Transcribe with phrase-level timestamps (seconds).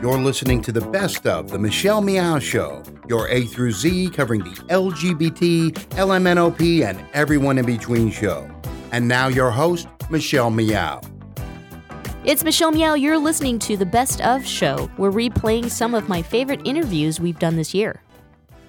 [0.00, 4.44] You're listening to the best of the Michelle Meow Show, your A through Z covering
[4.44, 8.48] the LGBT, LMNOP, and everyone in between show.
[8.92, 11.00] And now your host, Michelle Meow.
[12.24, 12.94] It's Michelle Meow.
[12.94, 14.88] You're listening to the Best of Show.
[14.98, 18.00] We're replaying some of my favorite interviews we've done this year.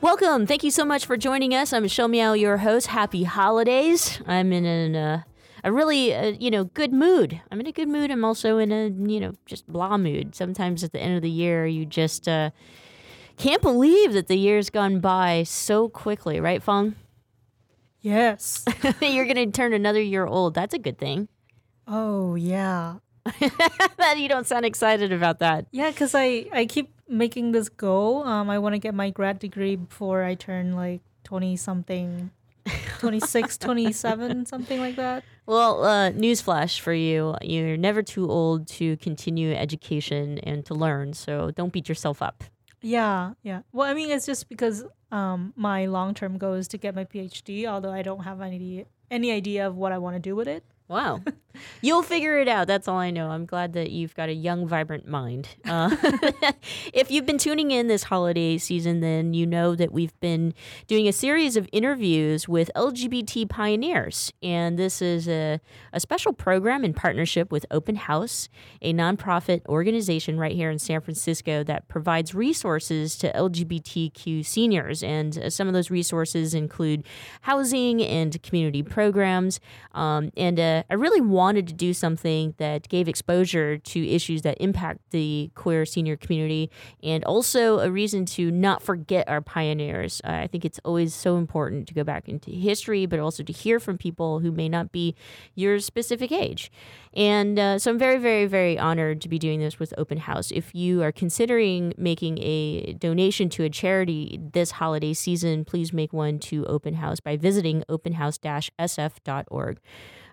[0.01, 0.47] Welcome.
[0.47, 1.73] Thank you so much for joining us.
[1.73, 2.87] I'm Michelle Meow, your host.
[2.87, 4.19] Happy holidays.
[4.25, 5.21] I'm in an, uh,
[5.63, 7.41] a really, uh, you know, good mood.
[7.51, 8.11] I'm in a good mood.
[8.11, 10.35] I'm also in a, you know, just blah mood.
[10.35, 12.51] Sometimes at the end of the year, you just uh,
[13.37, 16.95] can't believe that the year's gone by so quickly, right, Fong?
[18.01, 18.65] Yes.
[19.01, 20.53] You're going to turn another year old.
[20.53, 21.27] That's a good thing.
[21.87, 22.95] Oh, yeah.
[24.17, 25.65] you don't sound excited about that.
[25.71, 28.23] Yeah, because I, I keep making this goal.
[28.23, 32.31] Um, I want to get my grad degree before I turn like 20 something,
[32.99, 35.23] 26, 27, something like that.
[35.49, 41.13] Well, uh, newsflash for you: you're never too old to continue education and to learn.
[41.13, 42.43] So don't beat yourself up.
[42.83, 43.63] Yeah, yeah.
[43.71, 47.03] Well, I mean, it's just because um, my long term goal is to get my
[47.03, 50.47] PhD, although I don't have any any idea of what I want to do with
[50.47, 50.63] it.
[50.89, 51.21] Wow.
[51.81, 52.67] You'll figure it out.
[52.67, 53.29] That's all I know.
[53.29, 55.49] I'm glad that you've got a young, vibrant mind.
[55.65, 55.95] Uh,
[56.93, 60.53] if you've been tuning in this holiday season, then you know that we've been
[60.87, 64.31] doing a series of interviews with LGBT pioneers.
[64.41, 65.59] And this is a,
[65.91, 68.49] a special program in partnership with Open House,
[68.81, 75.03] a nonprofit organization right here in San Francisco that provides resources to LGBTQ seniors.
[75.03, 77.05] And uh, some of those resources include
[77.41, 79.59] housing and community programs.
[79.93, 84.57] Um, and uh, I really wanted to do something that gave exposure to issues that
[84.59, 86.69] impact the queer senior community
[87.03, 90.21] and also a reason to not forget our pioneers.
[90.23, 93.53] Uh, I think it's always so important to go back into history, but also to
[93.53, 95.15] hear from people who may not be
[95.55, 96.71] your specific age.
[97.13, 100.51] And uh, so I'm very, very, very honored to be doing this with Open House.
[100.51, 106.13] If you are considering making a donation to a charity this holiday season, please make
[106.13, 109.79] one to Open House by visiting openhouse-sf.org.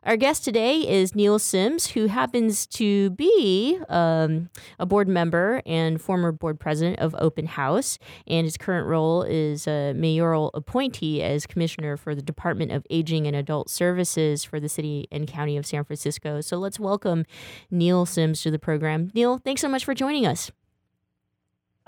[0.05, 6.01] Our guest today is Neil Sims, who happens to be um, a board member and
[6.01, 11.47] former board president of Open House, and his current role is a mayoral appointee as
[11.47, 15.67] commissioner for the Department of Aging and Adult Services for the city and county of
[15.67, 16.41] San Francisco.
[16.41, 17.25] So let's welcome
[17.71, 19.11] Neil Sims to the program.
[19.13, 20.53] Neil, thanks so much for joining us.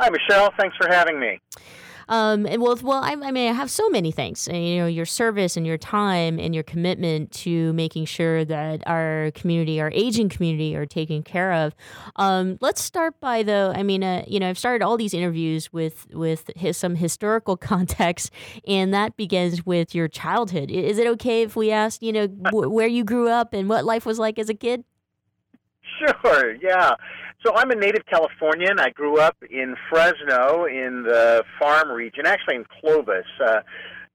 [0.01, 0.53] Hi, Michelle.
[0.59, 1.41] Thanks for having me.
[2.09, 4.49] Um, and well, well, I, I, mean, I have so many things.
[4.49, 9.31] You know, your service and your time and your commitment to making sure that our
[9.35, 11.75] community, our aging community, are taken care of.
[12.17, 13.73] Um, let's start by though.
[13.75, 17.57] I mean, uh, you know, I've started all these interviews with with his, some historical
[17.69, 18.31] context,
[18.67, 20.71] and that begins with your childhood.
[20.71, 24.07] Is it okay if we ask, you know, where you grew up and what life
[24.07, 24.85] was like as a kid?
[25.99, 26.55] Sure.
[26.63, 26.95] Yeah.
[27.45, 28.81] So I'm a native Californian.
[28.81, 33.27] I grew up in Fresno in the farm region, actually in Clovis.
[33.41, 33.61] Uh,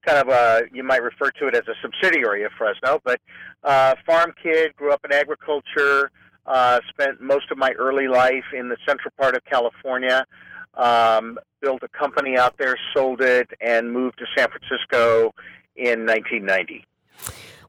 [0.04, 3.18] kind of a, you might refer to it as a subsidiary of Fresno, but
[3.62, 6.10] uh, farm kid, grew up in agriculture,
[6.44, 10.26] uh, spent most of my early life in the central part of California,
[10.74, 15.32] um, built a company out there, sold it, and moved to San Francisco
[15.76, 16.84] in 1990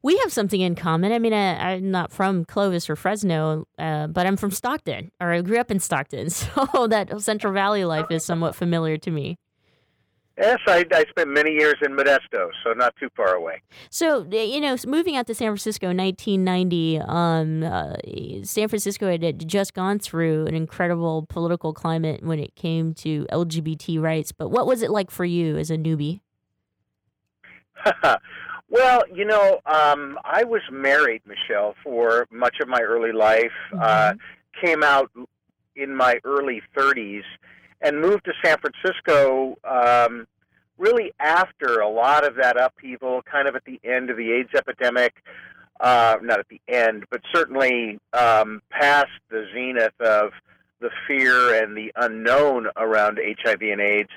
[0.05, 1.11] we have something in common.
[1.11, 5.31] I mean, I, am not from Clovis or Fresno, uh, but I'm from Stockton, or
[5.31, 9.39] I grew up in Stockton, so that Central Valley life is somewhat familiar to me.
[10.37, 13.63] Yes, I, I spent many years in Modesto, so not too far away.
[13.89, 17.95] So, you know, moving out to San Francisco in 1990, um, uh,
[18.43, 23.99] San Francisco had just gone through an incredible political climate when it came to LGBT
[23.99, 24.31] rights.
[24.31, 26.19] But what was it like for you as a newbie?
[28.69, 33.51] Well, you know, um, I was married, Michelle, for much of my early life.
[33.71, 33.79] Mm-hmm.
[33.81, 34.13] Uh,
[34.63, 35.11] came out
[35.75, 37.23] in my early 30s
[37.81, 40.27] and moved to San Francisco um,
[40.77, 44.49] really after a lot of that upheaval, kind of at the end of the AIDS
[44.55, 45.15] epidemic.
[45.81, 50.31] Uh, not at the end, but certainly um, past the zenith of
[50.79, 54.09] the fear and the unknown around HIV and AIDS.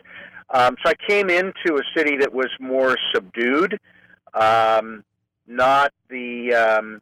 [0.50, 3.80] Um, so I came into a city that was more subdued
[4.34, 5.04] um,
[5.46, 7.00] not the um,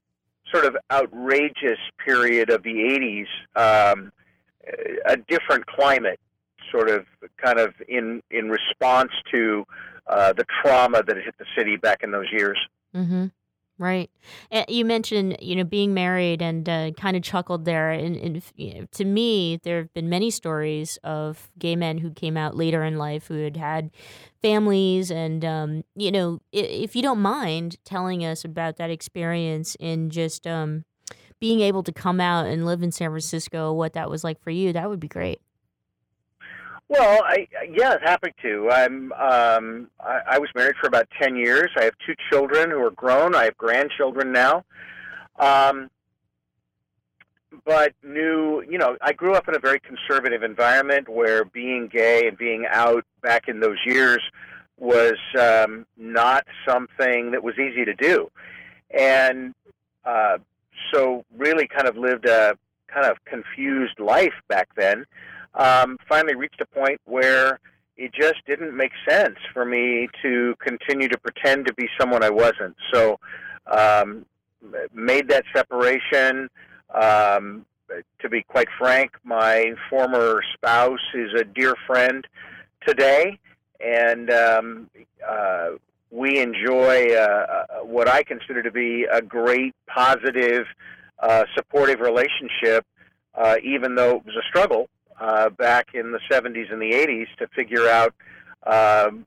[0.52, 3.26] sort of outrageous period of the
[3.56, 4.12] 80s, um,
[5.06, 6.20] a different climate,
[6.70, 7.06] sort of
[7.42, 9.64] kind of in, in response to
[10.06, 12.58] uh, the trauma that hit the city back in those years.
[12.94, 13.26] Mm-hmm.
[13.78, 14.10] Right.
[14.68, 17.90] You mentioned, you know, being married and uh, kind of chuckled there.
[17.90, 22.10] And, and you know, to me, there have been many stories of gay men who
[22.10, 23.90] came out later in life who had had
[24.40, 25.10] families.
[25.10, 30.46] And, um, you know, if you don't mind telling us about that experience and just
[30.46, 30.86] um,
[31.40, 34.50] being able to come out and live in San Francisco, what that was like for
[34.50, 35.40] you, that would be great.
[36.88, 38.70] Well, I yeah, happy to.
[38.70, 41.70] I'm um, I, I was married for about ten years.
[41.76, 43.34] I have two children who are grown.
[43.34, 44.64] I have grandchildren now.
[45.38, 45.90] Um,
[47.64, 52.28] but knew, you know, I grew up in a very conservative environment where being gay
[52.28, 54.20] and being out back in those years
[54.78, 58.30] was um, not something that was easy to do,
[58.96, 59.54] and
[60.04, 60.38] uh,
[60.92, 62.56] so really kind of lived a
[62.86, 65.04] kind of confused life back then
[65.56, 67.58] um, finally reached a point where
[67.96, 72.30] it just didn't make sense for me to continue to pretend to be someone I
[72.30, 72.76] wasn't.
[72.92, 73.18] So,
[73.66, 74.26] um,
[74.92, 76.48] made that separation.
[76.94, 77.66] Um,
[78.20, 82.26] to be quite frank, my former spouse is a dear friend
[82.86, 83.38] today,
[83.80, 84.90] and um,
[85.26, 85.70] uh,
[86.10, 90.66] we enjoy uh, uh what I consider to be a great, positive,
[91.20, 92.84] uh, supportive relationship,
[93.34, 94.88] uh, even though it was a struggle
[95.20, 98.14] uh, back in the 70s and the 80s to figure out
[98.66, 99.26] um,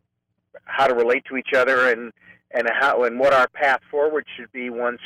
[0.66, 2.12] how to relate to each other and
[2.52, 5.02] and how and what our path forward should be once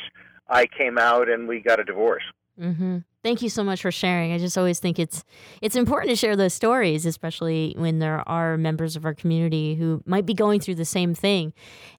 [0.48, 2.22] I came out and we got a divorce.
[2.60, 2.98] Mm-hmm.
[3.24, 4.32] Thank you so much for sharing.
[4.32, 5.24] I just always think it's
[5.60, 10.02] it's important to share those stories, especially when there are members of our community who
[10.06, 11.52] might be going through the same thing.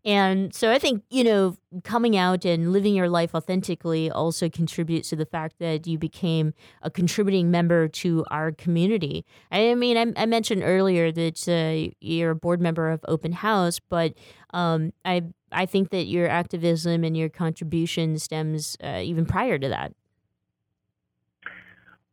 [0.05, 5.09] And so I think, you know, coming out and living your life authentically also contributes
[5.09, 6.53] to the fact that you became
[6.83, 9.25] a contributing member to our community.
[9.51, 13.81] I mean, I, I mentioned earlier that uh, you're a board member of Open House,
[13.89, 14.13] but
[14.53, 19.67] um, I I think that your activism and your contribution stems uh, even prior to
[19.69, 19.91] that.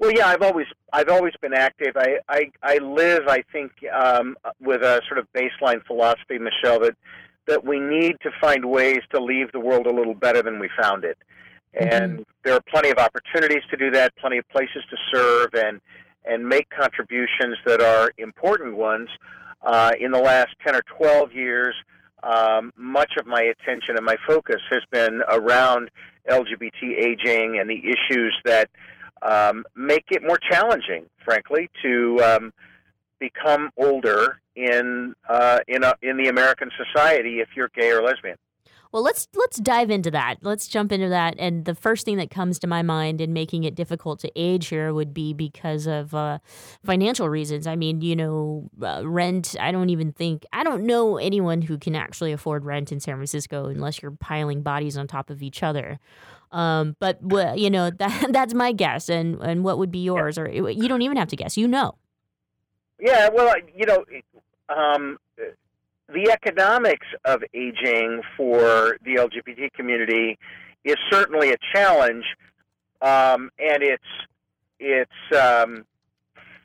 [0.02, 1.96] Well, yeah, I've always I've always been active.
[1.96, 6.96] I I, I live, I think, um, with a sort of baseline philosophy, Michelle, that
[7.46, 10.68] that we need to find ways to leave the world a little better than we
[10.76, 11.16] found it,
[11.72, 11.86] mm-hmm.
[11.88, 15.80] and there are plenty of opportunities to do that, plenty of places to serve, and
[16.24, 19.08] and make contributions that are important ones.
[19.62, 21.76] Uh, in the last ten or twelve years,
[22.24, 25.92] um, much of my attention and my focus has been around
[26.28, 28.68] LGBT aging and the issues that
[29.22, 32.52] um, make it more challenging, frankly, to um,
[33.20, 38.36] become older in uh, in a, in the American society if you're gay or lesbian.
[38.92, 40.36] Well, let's let's dive into that.
[40.42, 41.34] Let's jump into that.
[41.38, 44.66] And the first thing that comes to my mind in making it difficult to age
[44.66, 46.38] here would be because of uh,
[46.84, 47.66] financial reasons.
[47.66, 49.56] I mean, you know, uh, rent.
[49.58, 53.14] I don't even think I don't know anyone who can actually afford rent in San
[53.14, 55.98] Francisco unless you're piling bodies on top of each other.
[56.50, 57.18] Um, but
[57.58, 61.02] you know that that's my guess, and and what would be yours, or you don't
[61.02, 61.56] even have to guess.
[61.56, 61.96] You know.
[63.00, 64.04] Yeah, well, you know,
[64.68, 65.18] um,
[66.12, 70.38] the economics of aging for the LGBT community
[70.84, 72.24] is certainly a challenge,
[73.00, 74.02] um, and it's
[74.78, 75.84] it's um,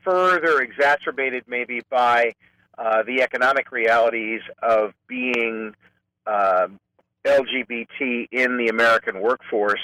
[0.04, 2.34] further exacerbated maybe by
[2.78, 5.74] uh, the economic realities of being
[6.26, 6.68] uh,
[7.26, 9.82] LGBT in the American workforce.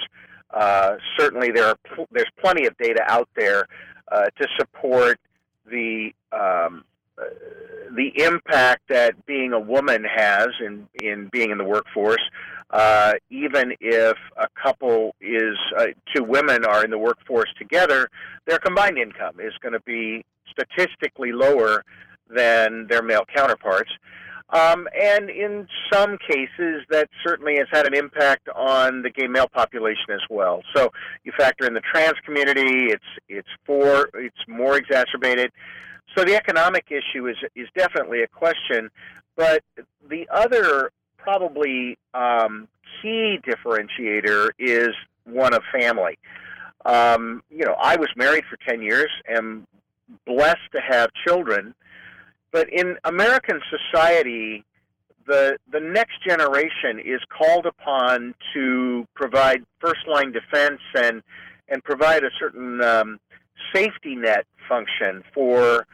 [0.52, 3.68] Uh, certainly, there are pl- there's plenty of data out there
[4.12, 5.20] uh, to support
[5.66, 6.84] the um,
[7.20, 7.26] uh,
[7.96, 12.22] the impact that being a woman has in in being in the workforce.
[12.70, 18.10] Uh, even if a couple is uh, two women are in the workforce together,
[18.48, 21.84] their combined income is going to be statistically lower
[22.34, 23.92] than their male counterparts.
[24.50, 29.48] Um, and in some cases, that certainly has had an impact on the gay male
[29.48, 30.62] population as well.
[30.76, 30.92] So
[31.24, 35.52] you factor in the trans community; it's it's for it's more exacerbated.
[36.16, 38.90] So the economic issue is is definitely a question,
[39.36, 39.64] but
[40.08, 42.68] the other probably um,
[43.02, 44.90] key differentiator is
[45.26, 46.20] one of family.
[46.86, 49.66] Um, you know, I was married for ten years, am
[50.26, 51.74] blessed to have children
[52.54, 54.64] but in American society,
[55.26, 61.24] the the next generation is called upon to provide first line defense and
[61.68, 63.20] and provide a certain um,
[63.74, 65.88] safety net function for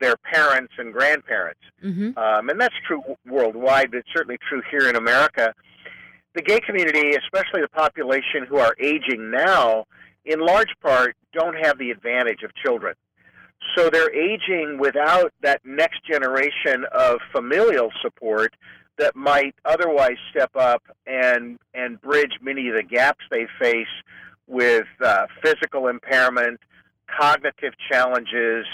[0.00, 1.60] their parents and grandparents.
[1.84, 2.18] Mm-hmm.
[2.18, 5.54] Um, and that's true worldwide, but it's certainly true here in America.
[6.34, 9.86] The gay community, especially the population who are aging now,
[10.24, 12.94] in large part don't have the advantage of children.
[13.76, 18.54] So they're aging without that next generation of familial support
[18.98, 23.86] that might otherwise step up and and bridge many of the gaps they face
[24.46, 26.60] with uh, physical impairment,
[27.18, 28.64] cognitive challenges,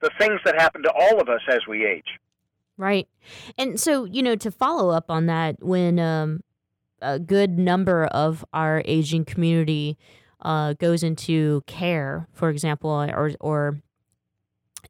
[0.00, 2.18] the things that happen to all of us as we age.
[2.76, 3.08] Right,
[3.58, 6.42] and so you know to follow up on that, when um,
[7.02, 9.98] a good number of our aging community
[10.40, 13.82] uh, goes into care, for example, or or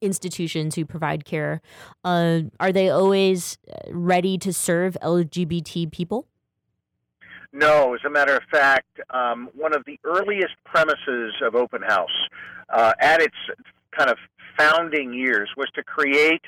[0.01, 1.61] institutions who provide care,
[2.05, 6.27] uh, are they always uh, ready to serve LGBT people?
[7.53, 12.09] No, as a matter of fact, um, one of the earliest premises of Open House
[12.73, 13.35] uh, at its
[13.97, 14.19] kind of
[14.61, 16.43] founding years was to create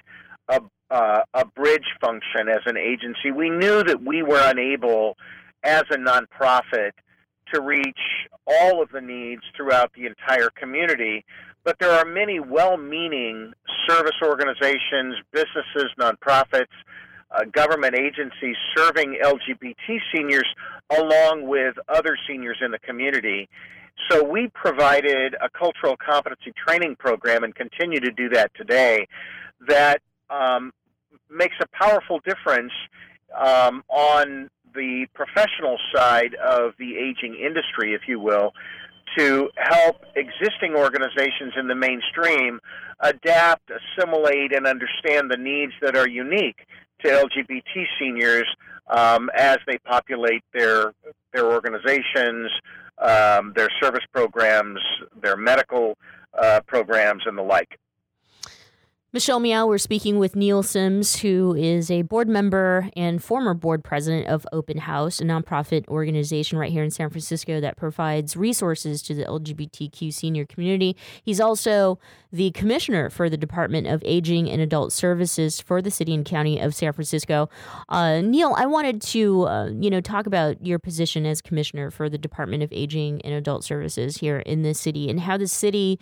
[0.49, 3.31] a, uh, a bridge function as an agency.
[3.35, 5.17] We knew that we were unable
[5.63, 6.93] as a nonprofit
[7.53, 7.99] to reach
[8.47, 11.25] all of the needs throughout the entire community,
[11.65, 13.53] but there are many well meaning
[13.89, 16.67] service organizations, businesses, nonprofits
[17.31, 20.47] uh, government agencies serving LGBT seniors
[20.91, 23.49] along with other seniors in the community.
[24.11, 29.07] So we provided a cultural competency training program and continue to do that today
[29.69, 30.73] that um,
[31.31, 32.73] makes a powerful difference
[33.39, 38.53] um, on the professional side of the aging industry, if you will,
[39.17, 42.61] to help existing organizations in the mainstream
[43.01, 46.67] adapt, assimilate, and understand the needs that are unique
[47.05, 48.47] to LGBT seniors
[48.89, 50.93] um, as they populate their
[51.33, 52.51] their organizations,
[52.99, 54.81] um, their service programs,
[55.21, 55.97] their medical
[56.41, 57.79] uh, programs, and the like.
[59.15, 63.85] Michelle Meow, we're speaking with Neil Sims, who is a board member and former board
[63.85, 69.03] president of Open House, a nonprofit organization right here in San Francisco that provides resources
[69.03, 70.97] to the LGBTQ senior community.
[71.23, 71.99] He's also
[72.33, 76.59] the commissioner for the Department of Aging and Adult Services for the city and county
[76.59, 77.51] of San Francisco.
[77.91, 82.09] Uh, Neil, I wanted to, uh, you know, talk about your position as commissioner for
[82.09, 86.01] the Department of Aging and Adult Services here in the city and how the city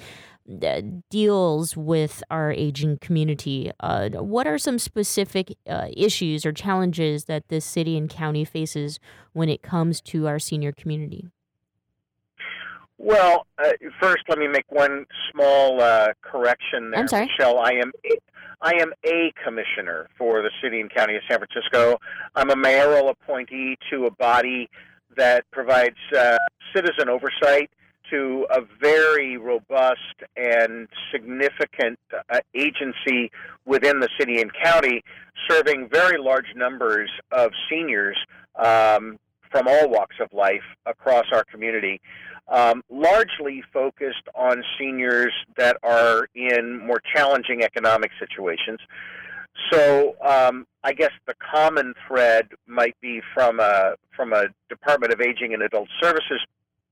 [1.10, 3.70] deals with our aging community.
[3.80, 8.98] Uh, what are some specific uh, issues or challenges that this city and county faces
[9.32, 11.28] when it comes to our senior community?
[12.98, 17.26] Well, uh, first, let me make one small uh, correction there, I'm sorry.
[17.26, 17.58] Michelle.
[17.58, 17.92] I am
[18.62, 21.98] I am a commissioner for the city and county of San Francisco.
[22.34, 24.68] I'm a mayoral appointee to a body
[25.16, 26.36] that provides uh,
[26.74, 27.70] citizen oversight
[28.10, 33.30] to a very robust and significant uh, agency
[33.64, 35.02] within the city and county,
[35.48, 38.16] serving very large numbers of seniors
[38.56, 39.18] um,
[39.50, 42.00] from all walks of life across our community.
[42.48, 48.80] Um, largely focused on seniors that are in more challenging economic situations.
[49.70, 55.20] So um, I guess the common thread might be from a from a Department of
[55.20, 56.40] Aging and Adult Services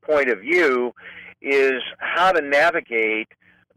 [0.08, 0.92] point of view
[1.40, 3.28] is how to navigate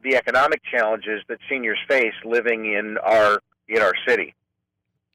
[0.04, 4.34] the economic challenges that seniors face living in our in our city.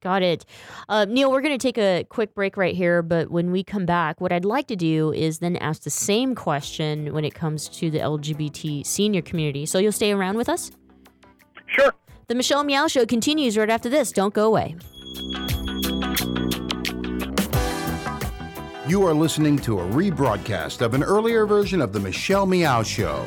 [0.02, 0.44] Got it.
[0.88, 3.86] Uh, Neil, we're going to take a quick break right here, but when we come
[3.86, 7.68] back, what I'd like to do is then ask the same question when it comes
[7.70, 9.66] to the LGBT senior community.
[9.66, 10.70] So you'll stay around with us?
[11.66, 11.92] Sure.
[12.28, 14.12] The Michelle Meow Show continues right after this.
[14.12, 14.76] Don't go away.
[18.88, 23.26] You are listening to a rebroadcast of an earlier version of The Michelle Meow Show.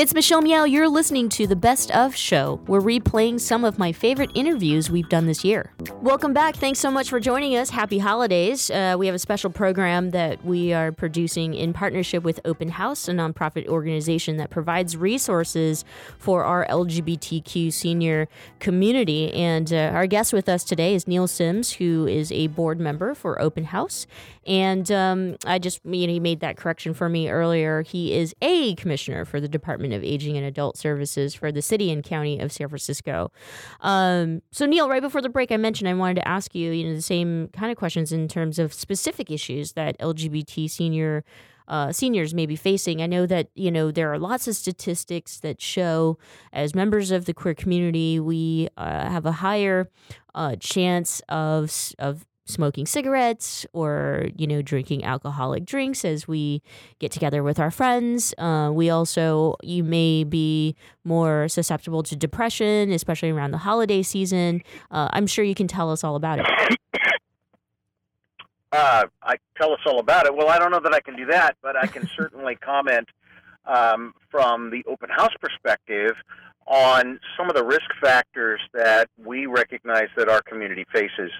[0.00, 0.64] It's Michelle Meow.
[0.64, 2.58] You're listening to the Best of Show.
[2.66, 5.74] We're replaying some of my favorite interviews we've done this year.
[6.00, 6.56] Welcome back.
[6.56, 7.68] Thanks so much for joining us.
[7.68, 8.70] Happy holidays.
[8.70, 13.08] Uh, we have a special program that we are producing in partnership with Open House,
[13.08, 15.84] a nonprofit organization that provides resources
[16.18, 18.26] for our LGBTQ senior
[18.58, 19.30] community.
[19.34, 23.14] And uh, our guest with us today is Neil Sims, who is a board member
[23.14, 24.06] for Open House.
[24.46, 27.82] And um, I just, you know, he made that correction for me earlier.
[27.82, 31.90] He is a commissioner for the Department of Aging and Adult Services for the city
[31.90, 33.32] and county of San Francisco.
[33.80, 36.88] Um, so, Neil, right before the break, I mentioned I wanted to ask you, you
[36.88, 41.24] know, the same kind of questions in terms of specific issues that LGBT senior.
[41.68, 43.00] Uh, seniors may be facing.
[43.00, 46.18] I know that you know there are lots of statistics that show,
[46.52, 49.88] as members of the queer community, we uh, have a higher
[50.34, 56.62] uh, chance of of smoking cigarettes or you know drinking alcoholic drinks as we
[56.98, 62.92] get together with our friends uh, we also you may be more susceptible to depression
[62.92, 66.46] especially around the holiday season uh, i'm sure you can tell us all about it
[68.72, 70.34] uh, I tell us all about it.
[70.34, 73.08] Well, I don't know that I can do that, but I can certainly comment
[73.66, 76.14] um, from the open house perspective
[76.66, 81.30] on some of the risk factors that we recognize that our community faces.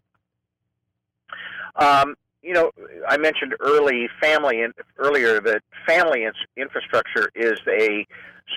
[1.77, 2.71] Um, you know,
[3.09, 8.07] I mentioned early family and earlier that family infrastructure is a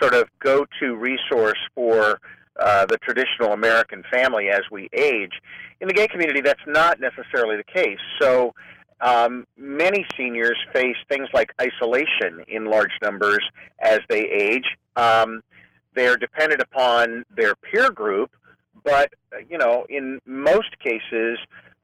[0.02, 2.20] sort of go-to resource for
[2.60, 5.34] uh, the traditional American family as we age.
[5.82, 8.00] In the gay community, that's not necessarily the case.
[8.22, 8.54] So
[9.02, 13.42] um, many seniors face things like isolation in large numbers
[13.80, 14.66] as they age.
[14.96, 15.42] Um,
[15.94, 18.32] they're dependent upon their peer group,
[18.84, 19.12] but
[19.50, 21.38] you know, in most cases,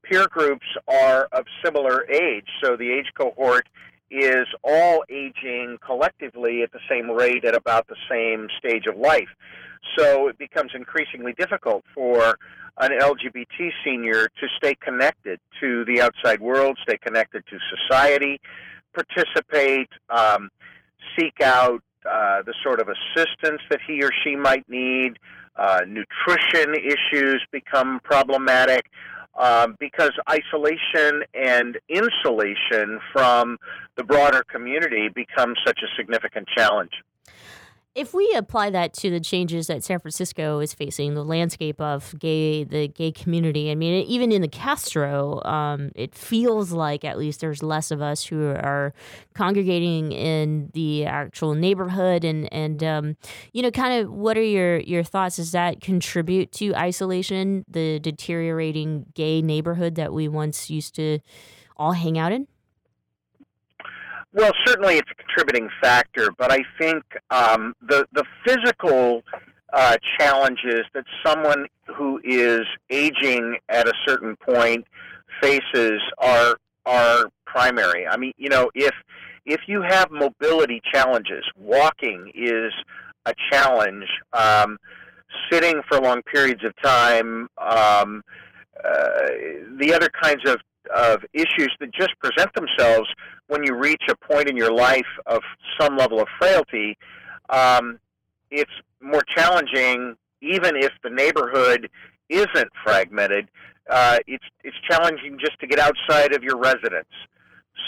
[0.09, 3.67] peer groups are of similar age, so the age cohort
[4.11, 9.29] is all aging collectively at the same rate at about the same stage of life.
[9.97, 12.37] So it becomes increasingly difficult for
[12.79, 17.57] an LGBT senior to stay connected to the outside world, stay connected to
[17.87, 18.39] society,
[18.93, 20.49] participate, um,
[21.17, 25.19] seek out uh, the sort of assistance that he or she might need.
[25.55, 28.85] Uh, nutrition issues become problematic
[29.35, 33.57] um, because isolation and insulation from
[33.95, 36.91] the broader community becomes such a significant challenge
[37.95, 42.13] if we apply that to the changes that San Francisco is facing, the landscape of
[42.19, 47.17] gay, the gay community, I mean, even in the Castro, um, it feels like at
[47.17, 48.93] least there's less of us who are
[49.33, 53.17] congregating in the actual neighborhood, and and um,
[53.53, 55.37] you know, kind of, what are your your thoughts?
[55.37, 61.19] Does that contribute to isolation, the deteriorating gay neighborhood that we once used to
[61.75, 62.47] all hang out in?
[64.33, 69.23] Well, certainly it's a contributing factor, but I think um, the the physical
[69.73, 74.85] uh, challenges that someone who is aging at a certain point
[75.41, 78.07] faces are are primary.
[78.07, 78.93] I mean, you know, if
[79.45, 82.71] if you have mobility challenges, walking is
[83.25, 84.05] a challenge.
[84.33, 84.77] Um,
[85.51, 88.23] sitting for long periods of time, um,
[88.83, 89.27] uh,
[89.77, 90.59] the other kinds of
[90.95, 93.07] of issues that just present themselves
[93.47, 95.41] when you reach a point in your life of
[95.79, 96.97] some level of frailty,
[97.49, 97.99] um,
[98.51, 101.89] it's more challenging, even if the neighborhood
[102.29, 103.49] isn't fragmented.
[103.89, 107.07] Uh, it's it's challenging just to get outside of your residence.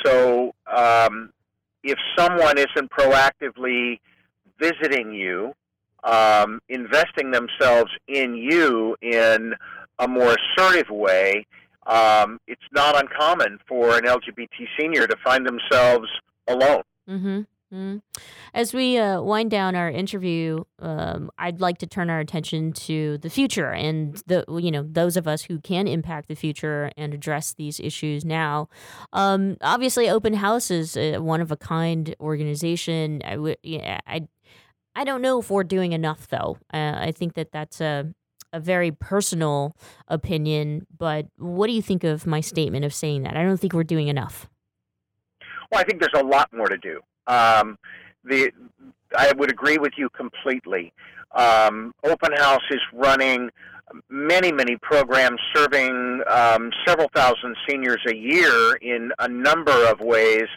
[0.03, 1.31] So um,
[1.83, 3.99] if someone isn't proactively
[4.59, 5.53] visiting you,
[6.03, 9.53] um, investing themselves in you in
[9.99, 11.45] a more assertive way,
[11.87, 16.07] um, it's not uncommon for an LGBT senior to find themselves
[16.47, 16.83] alone.
[17.09, 17.41] Mm-hmm.
[17.73, 17.97] Mm-hmm.
[18.53, 23.17] As we uh, wind down our interview, um, I'd like to turn our attention to
[23.19, 27.13] the future and the you know those of us who can impact the future and
[27.13, 28.67] address these issues now.
[29.13, 33.21] Um, obviously, Open House is a one of a kind organization.
[33.23, 34.27] I yeah, I
[34.93, 36.57] I don't know if we're doing enough though.
[36.73, 38.13] Uh, I think that that's a
[38.53, 39.75] a very personal
[40.07, 43.37] opinion, but what do you think of my statement of saying that?
[43.37, 44.49] I don't think we're doing enough.
[45.71, 46.99] Well, I think there's a lot more to do.
[47.27, 47.77] Um,
[48.23, 48.51] the
[49.17, 50.93] I would agree with you completely.
[51.33, 53.49] Um, Open House is running
[54.09, 60.47] many, many programs serving um, several thousand seniors a year in a number of ways,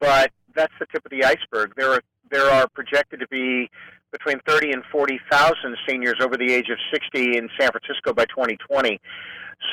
[0.00, 1.74] but that's the tip of the iceberg.
[1.76, 3.70] There are there are projected to be
[4.12, 9.00] between 30 and 40,000 seniors over the age of 60 in San Francisco by 2020.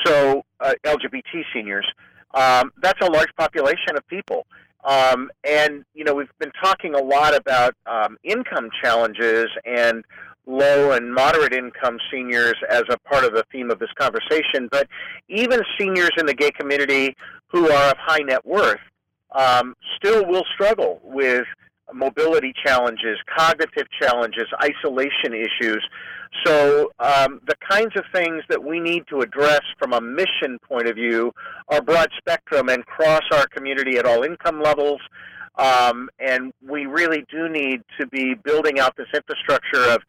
[0.04, 1.86] So, uh, LGBT seniors.
[2.34, 4.46] Um, that's a large population of people.
[4.84, 10.04] Um, and you know, we've been talking a lot about um, income challenges and
[10.46, 14.68] low and moderate income seniors as a part of the theme of this conversation.
[14.70, 14.88] But
[15.28, 17.14] even seniors in the gay community
[17.48, 18.80] who are of high net worth
[19.32, 21.46] um, still will struggle with
[21.94, 25.84] mobility challenges, cognitive challenges, isolation issues.
[26.44, 30.86] So, um, the kinds of things that we need to address from a mission point
[30.86, 31.32] of view
[31.68, 35.00] are broad spectrum and cross our community at all income levels.
[35.56, 40.02] Um, and we really do need to be building out this infrastructure of,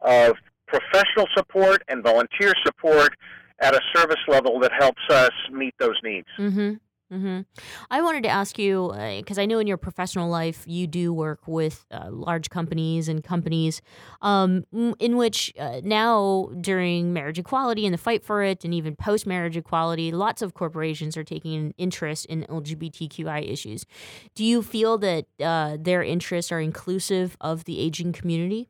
[0.00, 3.14] of professional support and volunteer support
[3.60, 6.26] at a service level that helps us meet those needs.
[6.38, 6.74] Mm-hmm.
[7.12, 7.42] Mm-hmm.
[7.88, 11.12] I wanted to ask you because uh, I know in your professional life you do
[11.12, 13.80] work with uh, large companies and companies
[14.22, 18.96] um, in which uh, now during marriage equality and the fight for it, and even
[18.96, 23.86] post marriage equality, lots of corporations are taking an interest in LGBTQI issues.
[24.34, 28.68] Do you feel that uh, their interests are inclusive of the aging community?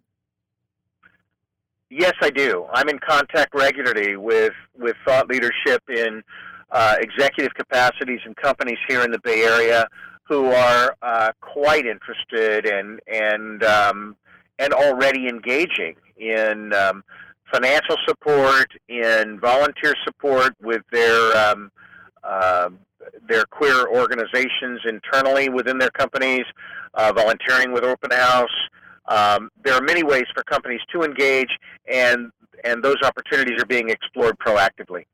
[1.89, 2.67] Yes, I do.
[2.75, 6.23] I'm in contact regularly with with thought leadership in
[6.71, 9.87] uh, executive capacities and companies here in the Bay Area
[10.29, 14.17] who are uh, quite interested and and um,
[14.59, 17.05] and already engaging in um,
[17.53, 21.71] financial support, in volunteer support with their um,
[22.25, 22.71] uh,
[23.29, 26.45] their queer organizations internally within their companies,
[26.95, 28.49] uh, volunteering with Open House.
[29.09, 31.51] Um, there are many ways for companies to engage,
[31.93, 32.33] and
[32.65, 35.05] and those opportunities are being explored proactively.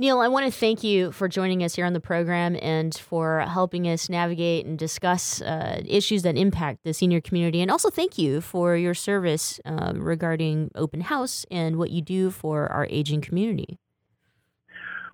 [0.00, 3.40] Neil, I want to thank you for joining us here on the program and for
[3.40, 7.60] helping us navigate and discuss uh, issues that impact the senior community.
[7.60, 12.30] And also thank you for your service uh, regarding Open House and what you do
[12.30, 13.78] for our aging community.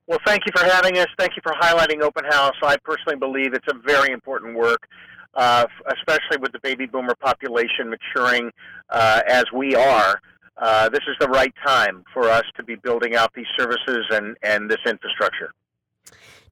[0.06, 1.08] Well, thank you for having us.
[1.18, 2.54] Thank you for highlighting Open House.
[2.62, 4.86] I personally believe it's a very important work,
[5.34, 8.52] uh, especially with the baby boomer population maturing
[8.90, 10.20] uh, as we are
[10.58, 14.36] uh, this is the right time for us to be building out these services and,
[14.42, 15.52] and this infrastructure.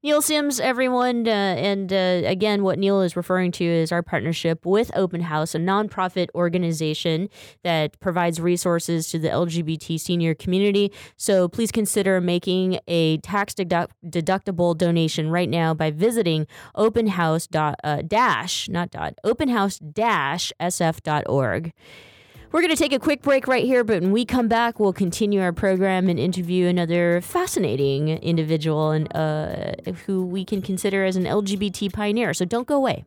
[0.04, 4.66] Neil Sims, everyone, uh, and uh, again, what Neil is referring to is our partnership
[4.66, 7.30] with Open House, a nonprofit organization
[7.62, 10.92] that provides resources to the LGBT senior community.
[11.16, 18.02] So please consider making a tax deductible donation right now by visiting openhouse dot, uh,
[18.06, 21.72] dash not dot openhouse dash sf.org.
[22.54, 24.92] We're going to take a quick break right here, but when we come back, we'll
[24.92, 29.72] continue our program and interview another fascinating individual and uh,
[30.06, 32.32] who we can consider as an LGBT pioneer.
[32.32, 33.06] So don't go away.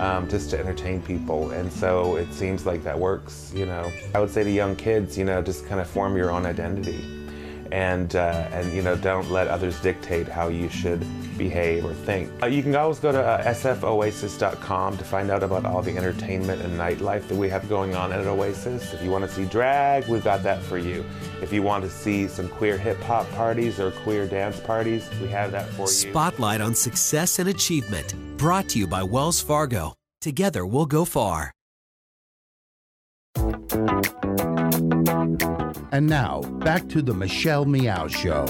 [0.00, 1.50] um, just to entertain people.
[1.50, 3.90] And so it seems like that works, you know.
[4.14, 7.04] I would say to young kids, you know, just kind of form your own identity.
[7.70, 11.04] and uh, and you know don't let others dictate how you should
[11.36, 12.30] behave or think.
[12.42, 16.62] Uh, you can always go to uh, sfoasis.com to find out about all the entertainment
[16.62, 18.94] and nightlife that we have going on at Oasis.
[18.94, 21.04] If you want to see drag, we've got that for you.
[21.42, 25.28] If you want to see some queer hip hop parties or queer dance parties, we
[25.28, 25.88] have that for you.
[25.88, 29.94] Spotlight on success and achievement, brought to you by Wells Fargo.
[30.20, 31.52] Together we'll go far.
[35.90, 38.46] And now, back to the Michelle Meow Show.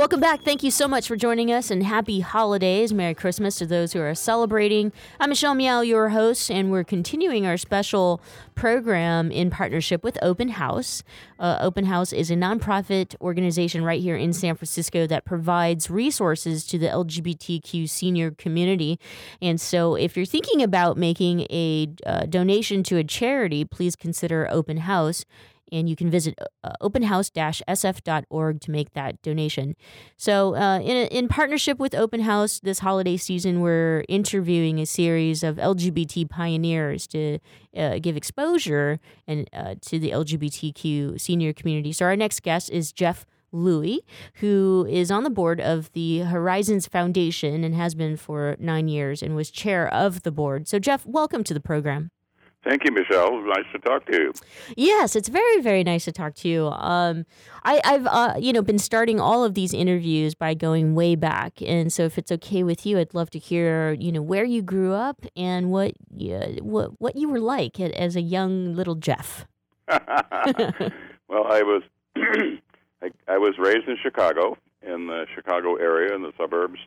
[0.00, 0.40] Welcome back.
[0.40, 2.90] Thank you so much for joining us and happy holidays.
[2.90, 4.92] Merry Christmas to those who are celebrating.
[5.20, 8.22] I'm Michelle Meow, your host, and we're continuing our special
[8.54, 11.02] program in partnership with Open House.
[11.38, 16.64] Uh, Open House is a nonprofit organization right here in San Francisco that provides resources
[16.68, 18.98] to the LGBTQ senior community.
[19.42, 24.48] And so if you're thinking about making a uh, donation to a charity, please consider
[24.50, 25.26] Open House
[25.72, 29.76] and you can visit uh, openhouse-sf.org to make that donation.
[30.16, 35.42] So, uh, in, in partnership with Open House, this holiday season, we're interviewing a series
[35.42, 37.38] of LGBT pioneers to
[37.76, 41.92] uh, give exposure and uh, to the LGBTQ senior community.
[41.92, 43.26] So, our next guest is Jeff.
[43.52, 43.98] Lewy,
[44.34, 49.24] who is on the board of the Horizons Foundation and has been for nine years
[49.24, 50.68] and was chair of the board.
[50.68, 52.12] So, Jeff, welcome to the program.
[52.62, 53.40] Thank you, Michelle.
[53.42, 54.32] Nice to talk to you.
[54.76, 56.68] Yes, it's very, very nice to talk to you.
[56.68, 57.24] Um,
[57.64, 61.62] I, have uh, you know, been starting all of these interviews by going way back,
[61.62, 64.60] and so if it's okay with you, I'd love to hear, you know, where you
[64.60, 69.46] grew up and what, uh, what, what you were like as a young little Jeff.
[69.88, 71.82] well, I was,
[72.16, 76.78] I, I, was raised in Chicago, in the Chicago area, in the suburbs,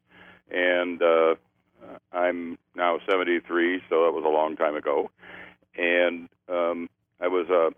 [0.52, 1.34] and uh,
[2.12, 5.10] I'm now 73, so that was a long time ago
[5.78, 7.72] and um, I was a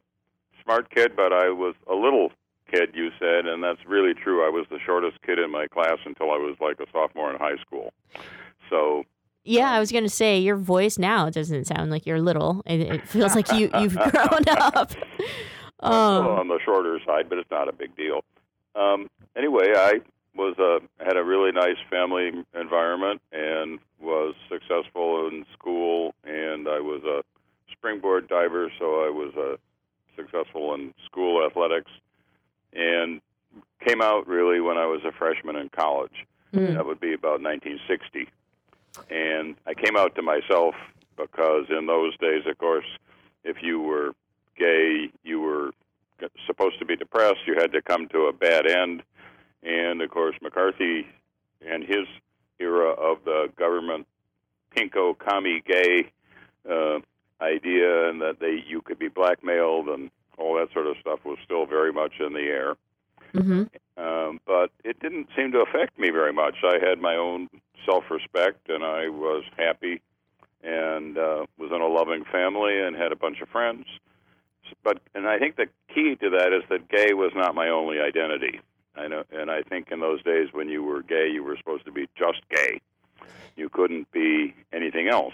[0.64, 2.32] smart kid, but I was a little
[2.72, 2.90] kid.
[2.94, 4.46] You said, and that's really true.
[4.46, 7.40] I was the shortest kid in my class until I was like a sophomore in
[7.40, 7.94] high school.
[8.70, 9.04] So.
[9.48, 12.64] Yeah, I was going to say your voice now doesn't sound like you're little.
[12.66, 14.92] It, it feels like you you've grown up.
[15.82, 18.24] Um, on the shorter side, but it's not a big deal.
[18.76, 20.00] Um, anyway, I
[20.36, 26.80] was a had a really nice family environment and was successful in school, and I
[26.80, 27.24] was a
[27.86, 29.58] springboard diver, so I was uh,
[30.16, 31.92] successful in school athletics,
[32.74, 33.22] and
[33.86, 36.26] came out really when I was a freshman in college.
[36.52, 36.74] Mm.
[36.74, 38.28] That would be about 1960,
[39.12, 40.74] and I came out to myself
[41.16, 42.88] because in those days, of course,
[43.44, 44.14] if you were
[44.58, 45.70] gay, you were
[46.48, 47.46] supposed to be depressed.
[47.46, 49.04] You had to come to a bad end,
[49.62, 51.06] and of course, McCarthy
[51.62, 52.08] and his
[52.60, 54.08] era of the government
[54.76, 56.12] pinko commie gay
[56.68, 57.00] uh,
[57.42, 61.38] idea and that they you could be blackmailed and all that sort of stuff was
[61.44, 62.76] still very much in the air.
[63.34, 63.64] Mm-hmm.
[63.98, 66.56] Um, but it didn't seem to affect me very much.
[66.64, 67.50] I had my own
[67.86, 70.02] self-respect, and I was happy,
[70.64, 73.86] and uh, was in a loving family, and had a bunch of friends.
[74.84, 78.00] But and I think the key to that is that gay was not my only
[78.00, 78.62] identity.
[78.96, 81.86] I know, and I think in those days when you were gay, you were supposed
[81.86, 82.82] to be just gay.
[83.56, 85.34] You couldn't be anything else.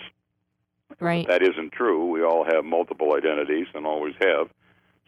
[1.00, 1.28] Right.
[1.28, 2.06] That isn't true.
[2.06, 4.50] We all have multiple identities and always have.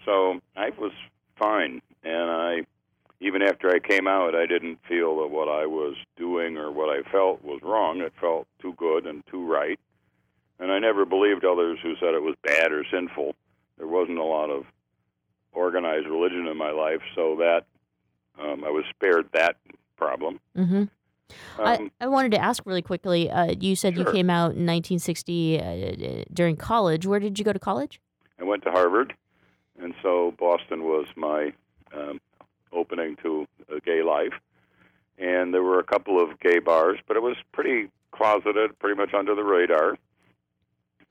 [0.05, 0.91] So I was
[1.37, 2.61] fine, and I
[3.23, 6.89] even after I came out, I didn't feel that what I was doing or what
[6.89, 8.01] I felt was wrong.
[8.01, 9.79] It felt too good and too right.
[10.59, 13.35] And I never believed others who said it was bad or sinful.
[13.77, 14.65] There wasn't a lot of
[15.53, 17.65] organized religion in my life, so that
[18.39, 19.55] um, I was spared that
[19.95, 20.39] problem.
[20.57, 20.83] Mm-hmm.
[21.57, 21.65] Um,
[21.99, 23.29] I, I wanted to ask really quickly.
[23.29, 24.05] Uh, you said sure.
[24.05, 27.05] you came out in 1960 uh, during college.
[27.05, 27.99] Where did you go to college?
[28.39, 29.13] I went to Harvard,
[29.81, 31.53] and so Boston was my
[31.95, 32.19] um,
[32.71, 34.33] opening to a gay life.
[35.17, 39.13] And there were a couple of gay bars, but it was pretty closeted, pretty much
[39.13, 39.97] under the radar.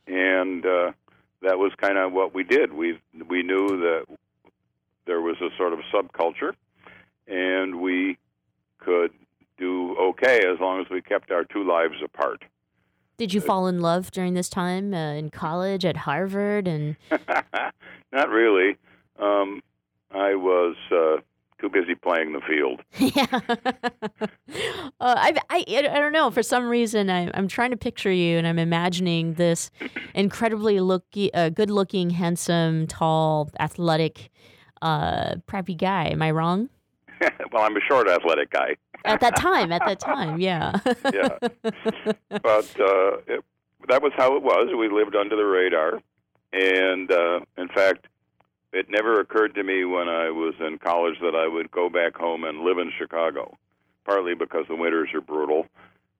[0.08, 0.92] And uh,
[1.42, 2.72] that was kind of what we did.
[2.72, 2.98] We
[3.28, 4.06] we knew that
[5.06, 6.54] there was a sort of subculture,
[7.28, 8.18] and we
[8.78, 9.12] could
[9.58, 12.44] do okay as long as we kept our two lives apart.
[13.18, 16.96] Did you fall in love during this time uh, in college at Harvard and?
[18.12, 18.76] Not really.
[19.18, 19.62] Um,
[20.10, 21.20] I was uh,
[21.60, 22.80] too busy playing the field.
[22.98, 23.26] yeah.
[25.00, 26.30] uh, I, I, I don't know.
[26.30, 29.70] For some reason, I, I'm trying to picture you, and I'm imagining this
[30.14, 34.30] incredibly looky, uh, good-looking, handsome, tall, athletic,
[34.80, 36.08] uh, preppy guy.
[36.08, 36.70] Am I wrong?
[37.52, 39.72] well, I'm a short, athletic guy at that time.
[39.72, 40.78] At that time, yeah.
[41.12, 41.38] yeah,
[42.28, 43.44] but uh, it,
[43.88, 44.68] that was how it was.
[44.76, 46.00] We lived under the radar,
[46.52, 48.06] and uh, in fact,
[48.72, 52.16] it never occurred to me when I was in college that I would go back
[52.16, 53.56] home and live in Chicago,
[54.04, 55.66] partly because the winters are brutal,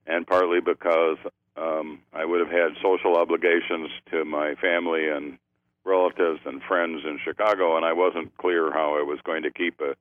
[0.06, 1.18] and partly because
[1.56, 5.38] um, I would have had social obligations to my family and
[5.84, 9.80] relatives and friends in Chicago, and I wasn't clear how I was going to keep
[9.80, 9.94] a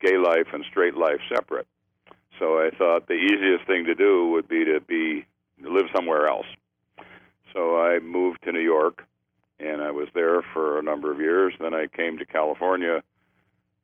[0.00, 1.66] gay life and straight life separate.
[2.38, 5.24] So I thought the easiest thing to do would be to be
[5.62, 6.46] live somewhere else.
[7.52, 9.06] So I moved to New York,
[9.60, 11.54] and I was there for a number of years.
[11.60, 13.02] Then I came to California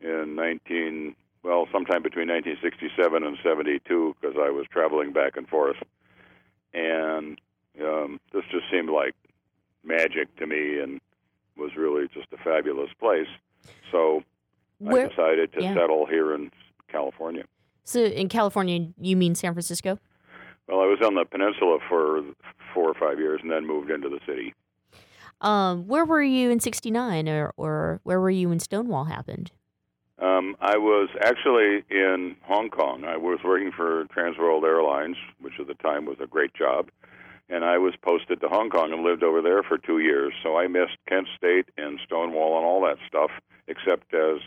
[0.01, 5.77] in 19 well, sometime between 1967 and 72 because I was traveling back and forth,
[6.75, 7.41] and
[7.83, 9.15] um, this just seemed like
[9.83, 11.01] magic to me, and
[11.57, 13.29] was really just a fabulous place.
[13.91, 14.23] So
[14.79, 15.75] Where- I decided to yeah.
[15.75, 16.51] settle here in
[16.89, 17.45] California.
[17.85, 19.99] So in California, you mean San Francisco?
[20.69, 22.23] Well, I was on the peninsula for
[22.73, 24.55] four or five years, and then moved into the city.
[25.40, 29.51] Um, where were you in '69, or or where were you when Stonewall happened?
[30.21, 33.05] Um, I was actually in Hong Kong.
[33.05, 36.90] I was working for Trans World Airlines, which at the time was a great job,
[37.49, 40.35] and I was posted to Hong Kong and lived over there for two years.
[40.43, 43.31] So I missed Kent State and Stonewall and all that stuff,
[43.66, 44.40] except as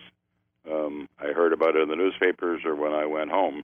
[0.71, 3.63] um, I heard about it in the newspapers or when I went home.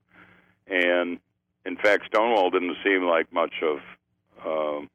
[0.67, 1.19] And
[1.65, 3.79] in fact, Stonewall didn't seem like much of
[4.45, 4.89] um,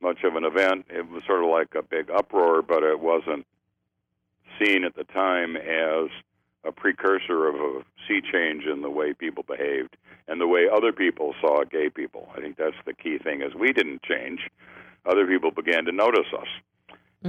[0.00, 0.86] much of an event.
[0.90, 3.46] It was sort of like a big uproar, but it wasn't
[4.62, 6.10] seen at the time as
[6.64, 10.92] a precursor of a sea change in the way people behaved and the way other
[10.92, 12.28] people saw gay people.
[12.36, 14.40] I think that's the key thing is we didn't change.
[15.06, 16.48] Other people began to notice us.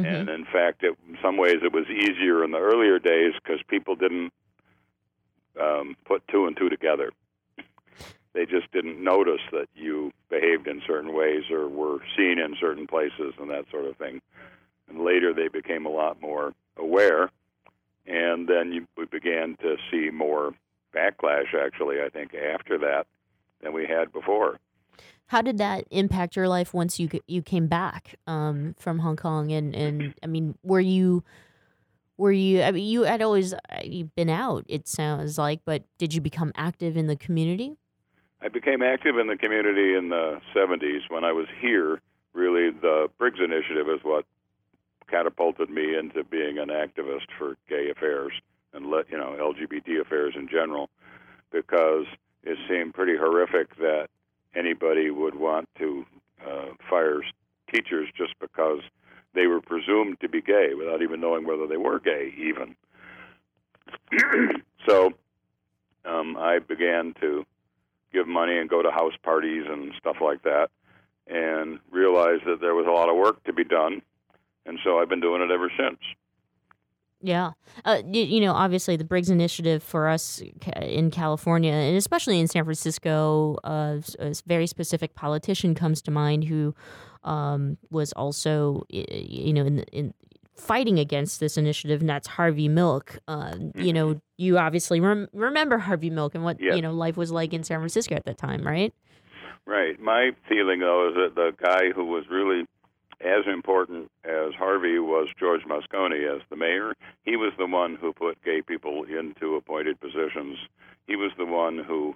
[0.05, 3.59] And in fact, it, in some ways, it was easier in the earlier days because
[3.67, 4.31] people didn't
[5.59, 7.11] um, put two and two together.
[8.33, 12.85] They just didn't notice that you behaved in certain ways or were seen in certain
[12.85, 14.21] places and that sort of thing.
[14.87, 17.31] And later, they became a lot more aware,
[18.05, 20.53] and then you, we began to see more
[20.93, 21.53] backlash.
[21.53, 23.07] Actually, I think after that
[23.61, 24.59] than we had before.
[25.29, 29.51] How did that impact your life once you you came back um, from Hong Kong?
[29.51, 31.23] And, and I mean, were you
[32.17, 32.63] were you?
[32.63, 34.65] I mean, you had always uh, you've been out.
[34.67, 37.77] It sounds like, but did you become active in the community?
[38.41, 42.01] I became active in the community in the 70s when I was here.
[42.33, 44.25] Really, the Briggs Initiative is what
[45.11, 48.31] catapulted me into being an activist for gay affairs
[48.73, 50.89] and let you know LGBT affairs in general,
[51.51, 52.05] because
[52.43, 54.07] it seemed pretty horrific that
[54.55, 56.05] anybody would want to
[56.45, 57.21] uh, fire
[57.73, 58.79] teachers just because
[59.33, 62.75] they were presumed to be gay without even knowing whether they were gay, even.
[64.87, 65.11] so
[66.05, 67.45] um, I began to
[68.11, 70.69] give money and go to house parties and stuff like that,
[71.27, 74.01] and realized that there was a lot of work to be done,
[74.65, 75.99] and so I've been doing it ever since.
[77.21, 77.51] Yeah.
[77.83, 80.41] Uh, y- you know, obviously the Briggs Initiative for us
[80.75, 86.45] in California and especially in San Francisco, uh, a very specific politician comes to mind
[86.45, 86.73] who
[87.25, 90.13] um, was also, you know, in, in
[90.55, 93.19] fighting against this initiative, and that's Harvey Milk.
[93.27, 96.75] Uh, You know, you obviously rem- remember Harvey Milk and what, Yes.
[96.75, 98.93] you know, life was like in San Francisco at that time, right?
[99.65, 99.99] Right.
[99.99, 102.65] My feeling, though, is that the guy who was really
[103.21, 106.93] as important as Harvey was George Moscone as the mayor.
[107.23, 110.57] He was the one who put gay people into appointed positions.
[111.07, 112.15] He was the one who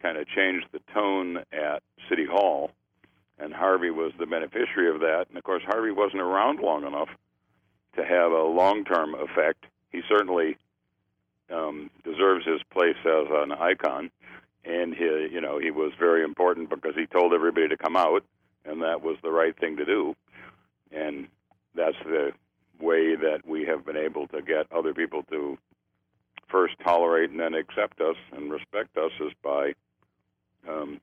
[0.00, 2.70] kind of changed the tone at City Hall,
[3.38, 5.26] and Harvey was the beneficiary of that.
[5.28, 7.08] And of course, Harvey wasn't around long enough
[7.96, 9.64] to have a long term effect.
[9.90, 10.58] He certainly
[11.50, 14.10] um, deserves his place as an icon
[14.66, 18.24] and he, you know, he was very important because he told everybody to come out,
[18.64, 20.14] and that was the right thing to do.
[20.92, 21.28] And
[21.74, 22.32] that's the
[22.80, 25.58] way that we have been able to get other people to
[26.48, 29.72] first tolerate and then accept us and respect us is by
[30.68, 31.00] um,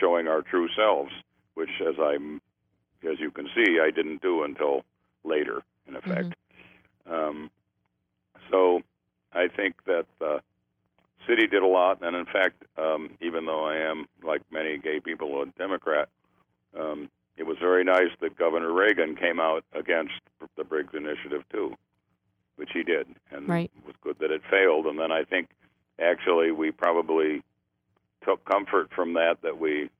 [0.00, 1.12] showing our true selves,
[1.54, 2.14] which, as I,
[3.10, 4.84] as you can see, I didn't do until
[5.24, 6.34] later, in effect.
[7.10, 7.50] Um,
[8.50, 8.82] so
[9.32, 10.40] I think that the
[11.26, 15.00] city did a lot, and in fact, um, even though I am like many gay
[15.00, 16.08] people a Democrat,
[16.78, 17.10] um,
[17.78, 20.14] very nice that Governor Reagan came out against
[20.56, 21.74] the Briggs Initiative too,
[22.56, 23.70] which he did, and Right.
[23.76, 24.86] it was good that it failed.
[24.86, 25.48] And then I think
[26.00, 27.42] actually we probably
[28.24, 29.90] took comfort from that that we,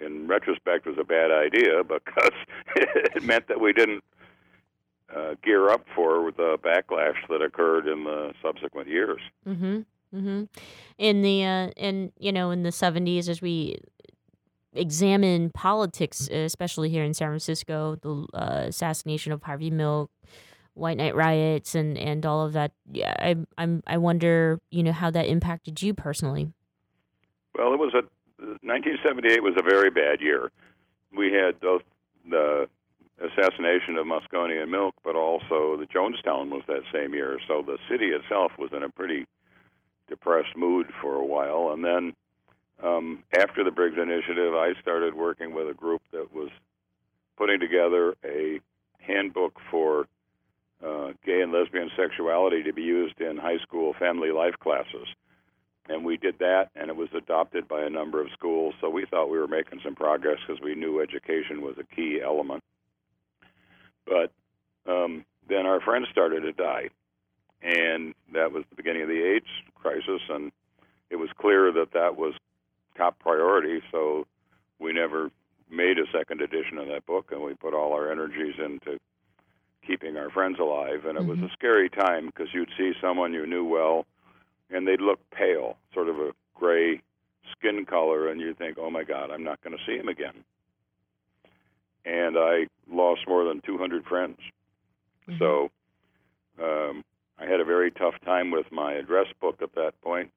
[0.00, 2.32] in retrospect, was a bad idea because
[2.76, 4.02] it meant that we didn't
[5.14, 9.20] uh, gear up for the backlash that occurred in the subsequent years.
[9.46, 9.80] Mm-hmm.
[10.16, 10.44] Mm-hmm.
[10.98, 13.78] In the uh, in you know in the seventies, as we
[14.74, 20.10] examine politics, especially here in San Francisco, the uh, assassination of Harvey Milk,
[20.74, 22.72] white night riots and and all of that.
[22.90, 26.52] Yeah, I I'm I wonder you know how that impacted you personally.
[27.56, 28.02] Well, it was a
[28.62, 30.50] 1978 was a very bad year.
[31.16, 31.82] We had both
[32.28, 32.68] the
[33.20, 37.38] assassination of Moscone and Milk, but also the Jonestown was that same year.
[37.46, 39.26] So the city itself was in a pretty
[40.08, 41.72] depressed mood for a while.
[41.72, 42.14] And then
[42.82, 46.50] um, after the Briggs Initiative, I started working with a group that was
[47.36, 48.60] putting together a
[48.98, 50.06] handbook for
[50.84, 55.06] uh, gay and lesbian sexuality to be used in high school family life classes.
[55.88, 58.74] And we did that, and it was adopted by a number of schools.
[58.80, 62.20] So we thought we were making some progress because we knew education was a key
[62.24, 62.62] element.
[64.06, 64.32] But
[64.86, 66.90] um, then our friends started to die,
[67.62, 70.52] and that was the beginning of the AIDS crisis, and
[71.10, 72.34] it was clear that that was
[73.00, 73.80] top priority.
[73.90, 74.26] So
[74.78, 75.30] we never
[75.70, 78.98] made a second edition of that book, and we put all our energies into
[79.86, 81.06] keeping our friends alive.
[81.06, 81.42] And it mm-hmm.
[81.42, 84.04] was a scary time because you'd see someone you knew well,
[84.70, 87.00] and they'd look pale, sort of a gray
[87.52, 90.44] skin color, and you think, "Oh my God, I'm not going to see him again."
[92.04, 94.38] And I lost more than 200 friends.
[95.28, 95.38] Mm-hmm.
[95.38, 95.70] So
[96.62, 97.04] um,
[97.38, 100.30] I had a very tough time with my address book at that point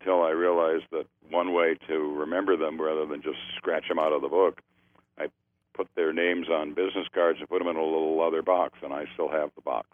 [0.00, 4.12] until I realized that one way to remember them rather than just scratch them out
[4.12, 4.60] of the book,
[5.18, 5.26] I
[5.74, 8.92] put their names on business cards and put them in a little leather box, and
[8.92, 9.88] I still have the box.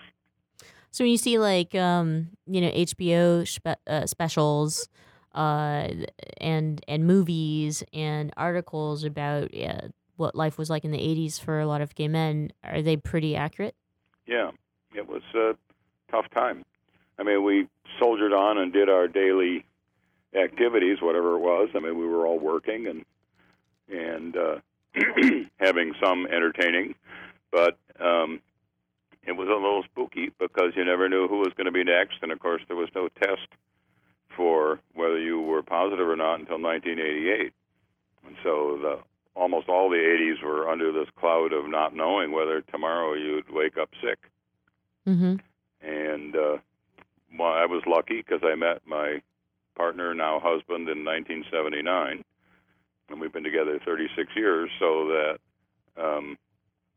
[0.91, 4.89] So when you see like um, you know HBO spe- uh, specials
[5.35, 5.89] uh,
[6.41, 11.61] and and movies and articles about uh, what life was like in the '80s for
[11.61, 13.75] a lot of gay men, are they pretty accurate?
[14.27, 14.53] Yeah,
[14.95, 15.55] it was a
[16.11, 16.65] tough time.
[17.19, 19.65] I mean, we soldiered on and did our daily
[20.35, 21.69] activities, whatever it was.
[21.75, 23.05] I mean, we were all working and
[23.89, 24.57] and uh,
[25.61, 26.95] having some entertaining,
[27.53, 28.41] but um,
[29.23, 32.17] it was a little spooky because you never knew who was going to be next,
[32.23, 33.47] and of course, there was no test
[34.37, 37.53] for whether you were positive or not until 1988,
[38.27, 38.99] and so the
[39.37, 43.77] almost all the 80s were under this cloud of not knowing whether tomorrow you'd wake
[43.77, 44.19] up sick.
[45.07, 45.37] Mm-hmm.
[45.87, 46.57] And uh,
[47.39, 49.21] well, I was lucky because I met my
[49.77, 52.25] partner, now husband, in 1979,
[53.09, 54.71] and we've been together 36 years.
[54.79, 55.39] So that
[55.97, 56.37] um,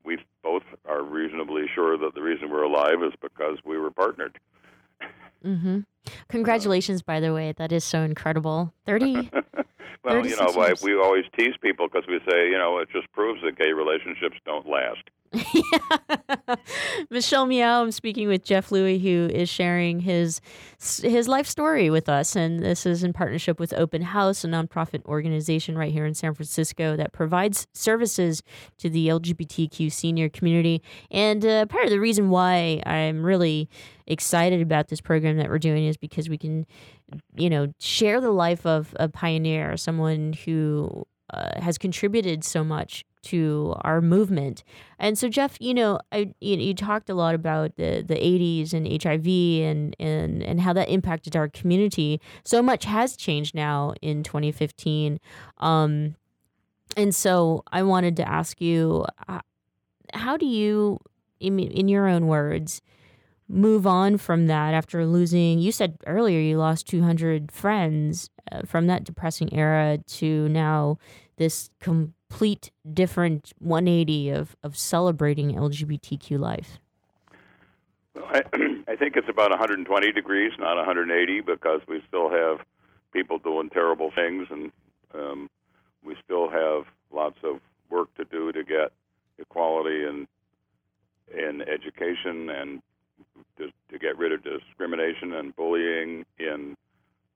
[0.03, 4.39] we both are reasonably sure that the reason we're alive is because we were partnered.
[5.45, 5.79] Mm-hmm.
[6.27, 7.53] Congratulations, by the way.
[7.53, 8.73] That is so incredible.
[8.85, 9.29] 30.
[10.03, 13.41] well, you know, we always tease people because we say, you know, it just proves
[13.43, 15.03] that gay relationships don't last.
[17.09, 17.81] Michelle Meow.
[17.81, 20.41] I'm speaking with Jeff Lewy, who is sharing his
[21.01, 25.05] his life story with us, and this is in partnership with Open House, a nonprofit
[25.05, 28.41] organization right here in San Francisco that provides services
[28.77, 30.81] to the LGBTQ senior community.
[31.11, 33.69] And uh, part of the reason why I'm really
[34.07, 36.65] excited about this program that we're doing is because we can,
[37.35, 43.05] you know, share the life of a pioneer, someone who uh, has contributed so much
[43.21, 44.63] to our movement.
[44.97, 48.73] And so, Jeff, you know, I, you, you talked a lot about the, the 80s
[48.73, 49.27] and HIV
[49.67, 52.21] and, and, and how that impacted our community.
[52.45, 55.19] So much has changed now in 2015.
[55.57, 56.15] Um,
[56.95, 59.41] and so I wanted to ask you, uh,
[60.13, 60.99] how do you,
[61.39, 62.81] in, in your own words,
[63.49, 68.87] move on from that after losing, you said earlier you lost 200 friends uh, from
[68.87, 70.97] that depressing era to now
[71.37, 76.79] this complete different 180 of, of celebrating LGBTQ life?
[78.13, 78.43] Well, I,
[78.87, 82.59] I think it's about 120 degrees, not 180, because we still have
[83.11, 84.71] people doing terrible things, and
[85.15, 85.49] um,
[86.03, 88.91] we still have lots of work to do to get
[89.39, 90.27] equality and
[91.31, 92.81] in education and
[93.57, 96.75] to, to get rid of discrimination and bullying in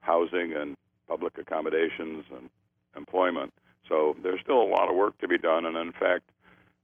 [0.02, 0.76] housing and
[1.08, 2.50] public accommodations and
[2.96, 3.54] employment.
[3.90, 5.66] So there's still a lot of work to be done.
[5.66, 6.30] And in fact,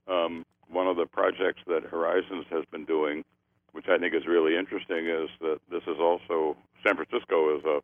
[0.07, 3.23] um, one of the projects that Horizons has been doing,
[3.71, 7.81] which I think is really interesting, is that this is also San Francisco is a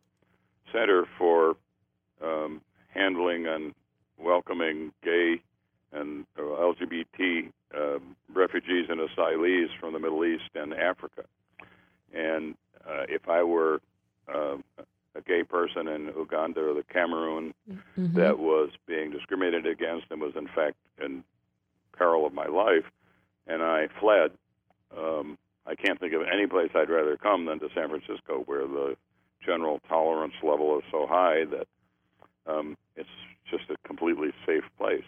[0.72, 1.56] center for
[2.22, 2.60] um,
[2.94, 3.74] handling and
[4.18, 5.40] welcoming gay
[5.92, 7.98] and uh, LGBT uh,
[8.32, 11.24] refugees and asylees from the Middle East and Africa.
[12.12, 12.54] And
[12.86, 13.80] uh, if I were
[14.32, 14.56] uh,
[15.16, 18.14] a gay person in Uganda or the Cameroon mm-hmm.
[18.18, 21.24] that was being discriminated against and was in fact in
[21.96, 22.84] peril of my life,
[23.46, 24.32] and I fled.
[24.96, 28.66] Um, I can't think of any place I'd rather come than to San Francisco, where
[28.66, 28.96] the
[29.44, 31.66] general tolerance level is so high that
[32.46, 33.08] um, it's
[33.50, 35.04] just a completely safe place.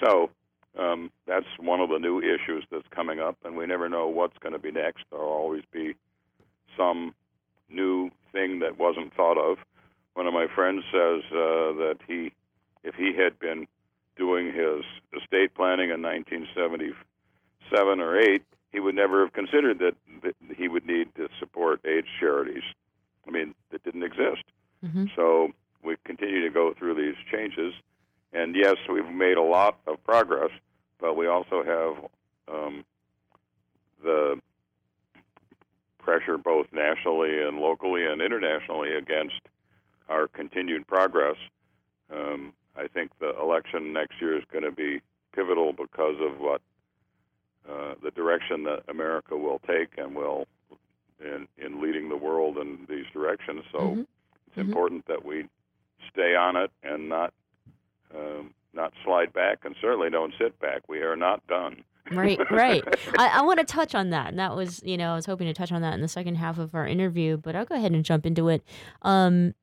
[0.00, 0.30] So
[0.78, 4.38] um, that's one of the new issues that's coming up, and we never know what's
[4.38, 5.04] going to be next.
[5.10, 5.94] There'll always be
[6.76, 7.14] some
[7.68, 9.58] new thing that wasn't thought of.
[10.14, 12.32] One of my friends says uh, that he,
[12.84, 13.66] if he had been
[14.16, 14.84] doing his
[15.22, 20.86] estate planning in 1977 or 8, he would never have considered that, that he would
[20.86, 22.62] need to support AIDS charities.
[23.26, 24.44] I mean, that didn't exist.
[24.84, 25.06] Mm-hmm.
[25.14, 25.52] So
[25.84, 27.74] we continue to go through these changes.
[28.32, 30.50] And yes, we've made a lot of progress,
[30.98, 32.84] but we also have um,
[34.02, 34.40] the
[35.98, 39.40] pressure both nationally and locally and internationally against
[40.08, 41.36] our continued progress.
[42.12, 45.00] Um, I think the election next year is going to be
[45.34, 46.60] pivotal because of what
[47.68, 50.46] uh, the direction that America will take and will
[51.20, 53.62] in, in leading the world in these directions.
[53.70, 54.06] So Mhm.
[54.48, 55.48] it's important that we
[56.10, 57.32] stay on it and not
[58.14, 60.88] um, not slide back, and certainly don't sit back.
[60.88, 61.84] We are not done.
[62.10, 62.82] Right, right.
[63.18, 64.28] I, I want to touch on that.
[64.28, 66.36] And that was, you know, I was hoping to touch on that in the second
[66.36, 68.62] half of our interview, but I'll go ahead and jump into it.
[69.02, 69.54] Um,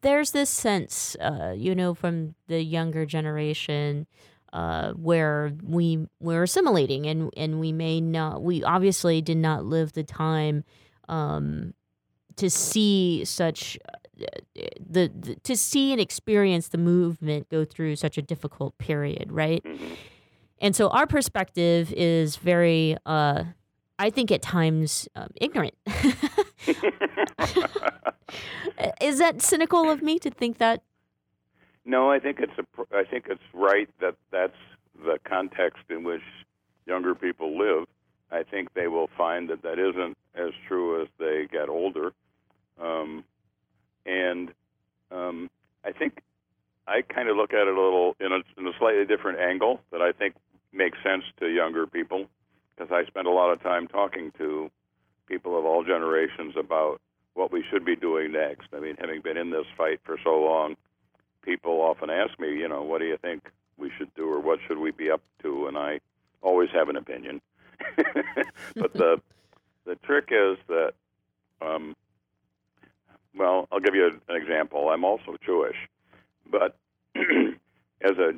[0.00, 4.06] there's this sense, uh, you know, from the younger generation
[4.52, 9.92] uh, where we we're assimilating and, and we may not, we obviously did not live
[9.92, 10.64] the time
[11.08, 11.74] um,
[12.36, 13.78] to see such
[14.18, 19.64] the, the to see and experience the movement go through such a difficult period, right?
[20.60, 23.44] And so our perspective is very, uh,
[23.98, 25.74] I think, at times um, ignorant.
[29.00, 30.82] is that cynical of me to think that?
[31.84, 32.64] No, I think it's a.
[32.94, 34.56] I think it's right that that's
[35.04, 36.22] the context in which
[36.86, 37.86] younger people live.
[38.30, 42.12] I think they will find that that isn't as true as they get older,
[42.78, 43.24] um,
[44.08, 44.50] and
[45.10, 45.50] um,
[45.84, 46.22] I think
[46.86, 49.80] I kind of look at it a little in a, in a slightly different angle
[49.92, 50.34] that I think
[50.72, 52.26] makes sense to younger people
[52.76, 54.70] because I spend a lot of time talking to
[55.26, 57.00] people of all generations about
[57.34, 58.68] what we should be doing next.
[58.74, 60.76] I mean, having been in this fight for so long,
[61.42, 64.58] people often ask me, you know, what do you think we should do or what
[64.66, 65.66] should we be up to?
[65.66, 66.00] And I
[66.40, 67.40] always have an opinion.
[68.74, 69.20] but the
[69.84, 70.92] the trick is that,
[71.62, 71.94] um,
[73.36, 74.88] well, I'll give you an example.
[74.90, 75.76] I'm also Jewish,
[76.50, 76.76] but
[77.16, 78.32] as a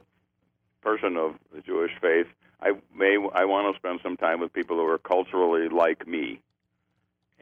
[0.83, 2.27] person of the Jewish faith,
[2.61, 6.41] I may I want to spend some time with people who are culturally like me.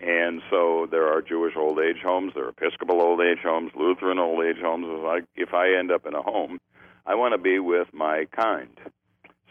[0.01, 4.19] And so there are Jewish old age homes, there are Episcopal old age homes, Lutheran
[4.19, 4.87] old age homes.
[4.89, 6.61] If I, if I end up in a home,
[7.05, 8.79] I want to be with my kind.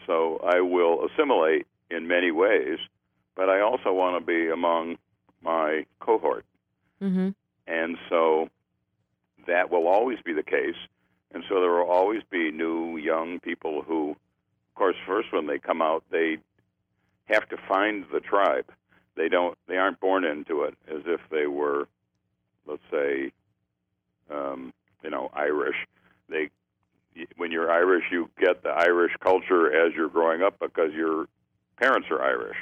[0.06, 2.78] So I will assimilate in many ways,
[3.36, 4.96] but I also want to be among
[5.42, 6.46] my cohort.
[7.02, 7.30] Mm-hmm.
[7.68, 8.48] And so
[9.46, 10.76] that will always be the case.
[11.32, 15.58] And so there will always be new young people who, of course, first when they
[15.58, 16.38] come out, they
[17.26, 18.64] have to find the tribe.
[19.16, 19.58] They don't.
[19.66, 21.88] They aren't born into it as if they were,
[22.66, 23.32] let's say,
[24.30, 25.76] um, you know, Irish.
[26.30, 26.50] They,
[27.36, 31.26] when you're Irish, you get the Irish culture as you're growing up because your
[31.76, 32.56] parents are Irish.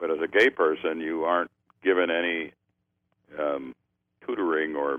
[0.00, 1.50] But as a gay person, you aren't
[1.84, 2.52] given any
[3.38, 3.74] um,
[4.28, 4.98] tutoring or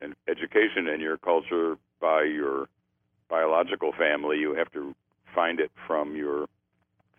[0.00, 2.68] an education in your culture by your
[3.28, 4.38] biological family.
[4.38, 4.94] You have to
[5.34, 6.46] find it from your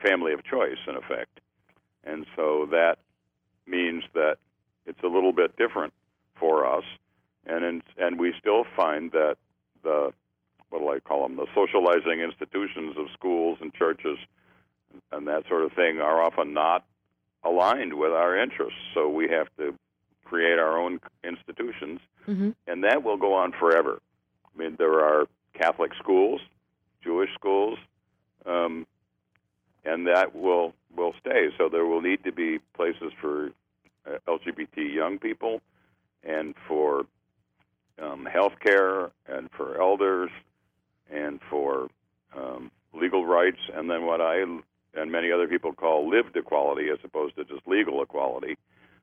[0.01, 1.39] family of choice, in effect.
[2.03, 2.97] And so that
[3.67, 4.37] means that
[4.85, 5.93] it's a little bit different
[6.39, 6.83] for us.
[7.45, 9.37] And in, and we still find that
[9.83, 10.13] the
[10.69, 11.37] what do I call them?
[11.37, 14.17] The socializing institutions of schools and churches
[15.11, 16.85] and that sort of thing are often not
[17.43, 18.79] aligned with our interests.
[18.93, 19.75] So we have to
[20.25, 22.49] create our own institutions, Mm-hmm.
[22.65, 24.01] and that will go on forever.
[24.43, 26.41] I mean, there are Catholic schools,
[27.03, 27.77] Jewish schools,
[28.47, 28.87] um,
[29.85, 31.49] and that will will stay.
[31.55, 33.51] So there will need to be places for
[34.07, 35.61] uh, LGBT young people,
[36.23, 37.05] and for
[38.01, 40.31] um, health care, and for elders,
[41.11, 41.87] and for
[42.35, 44.37] um, legal rights, and then what I
[44.95, 48.57] and many other people call lived equality as opposed to just legal equality,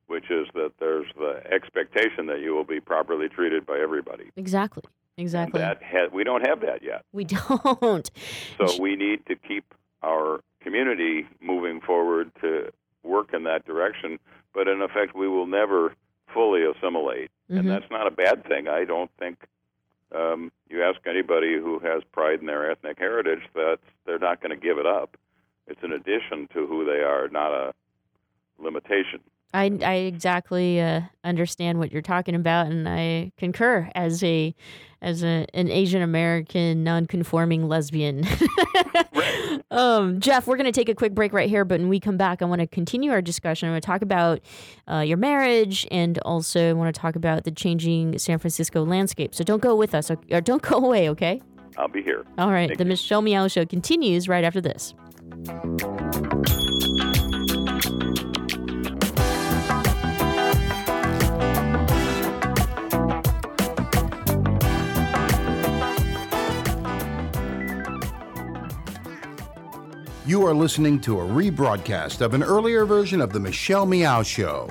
[0.07, 4.31] which is that there's the expectation that you will be properly treated by everybody.
[4.37, 4.83] Exactly.
[5.17, 5.61] Exactly.
[5.61, 7.05] That ha- we don't have that yet.
[7.13, 7.25] we
[7.81, 8.11] don't.
[8.59, 12.73] So we need to keep our community moving forward to
[13.03, 14.19] work in that direction.
[14.55, 15.95] But in effect, we will never
[16.33, 17.59] fully assimilate, Mhm.
[17.61, 18.69] and that's not a bad thing.
[18.69, 19.39] I don't think
[20.15, 24.51] um, you ask anybody who has pride in their ethnic heritage that they're not going
[24.51, 25.17] to give it up.
[25.67, 27.73] It's an addition to who they are, not a
[28.59, 29.21] limitation.
[29.55, 34.55] I, I exactly uh, understand what you're talking about, and I concur as a
[35.03, 38.25] as a, an Asian American non-conforming lesbian.
[39.73, 42.17] um, Jeff, we're going to take a quick break right here, but when we come
[42.17, 43.69] back, I want to continue our discussion.
[43.69, 44.41] I want to talk about
[44.89, 49.35] uh, your marriage, and also I want to talk about the changing San Francisco landscape.
[49.35, 51.41] So don't go with us, or, or don't go away, okay?
[51.77, 52.25] I'll be here.
[52.39, 52.91] All right, Thank the you.
[52.91, 54.95] Michelle Meow Show continues right after this.
[70.25, 74.71] You are listening to a rebroadcast of an earlier version of The Michelle Meow Show.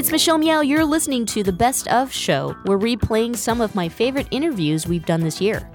[0.00, 0.62] It's Michelle Meow.
[0.62, 2.56] You're listening to the Best of Show.
[2.64, 5.70] We're replaying some of my favorite interviews we've done this year.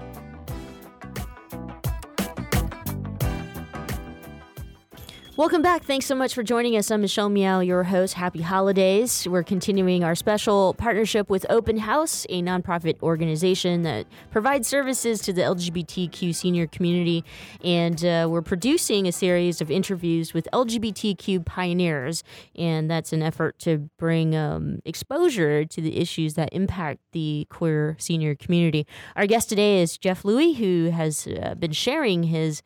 [5.36, 5.84] Welcome back.
[5.84, 6.90] Thanks so much for joining us.
[6.90, 8.14] I'm Michelle Meow, your host.
[8.14, 9.28] Happy holidays.
[9.28, 15.34] We're continuing our special partnership with Open House, a nonprofit organization that provides services to
[15.34, 17.22] the LGBTQ senior community.
[17.62, 22.24] And uh, we're producing a series of interviews with LGBTQ pioneers.
[22.54, 27.94] And that's an effort to bring um, exposure to the issues that impact the queer
[27.98, 28.86] senior community.
[29.16, 32.62] Our guest today is Jeff Lewy, who has uh, been sharing his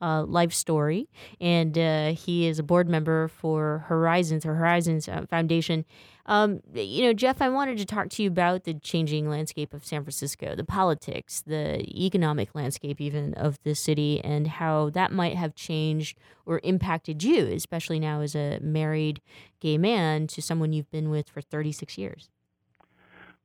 [0.00, 1.08] uh, life story,
[1.40, 5.84] and uh, he is a board member for Horizons or Horizons uh, Foundation.
[6.26, 9.84] Um, you know, Jeff, I wanted to talk to you about the changing landscape of
[9.84, 15.36] San Francisco, the politics, the economic landscape, even of the city, and how that might
[15.36, 16.16] have changed
[16.46, 19.20] or impacted you, especially now as a married
[19.60, 22.30] gay man to someone you've been with for 36 years.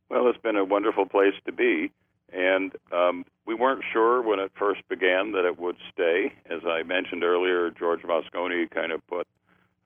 [0.09, 1.91] Well, it's been a wonderful place to be.
[2.31, 6.33] And um, we weren't sure when it first began that it would stay.
[6.49, 9.27] As I mentioned earlier, George Moscone kind of put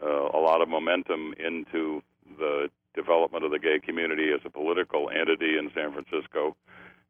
[0.02, 2.02] uh, a lot of momentum into
[2.38, 6.56] the development of the gay community as a political entity in San Francisco.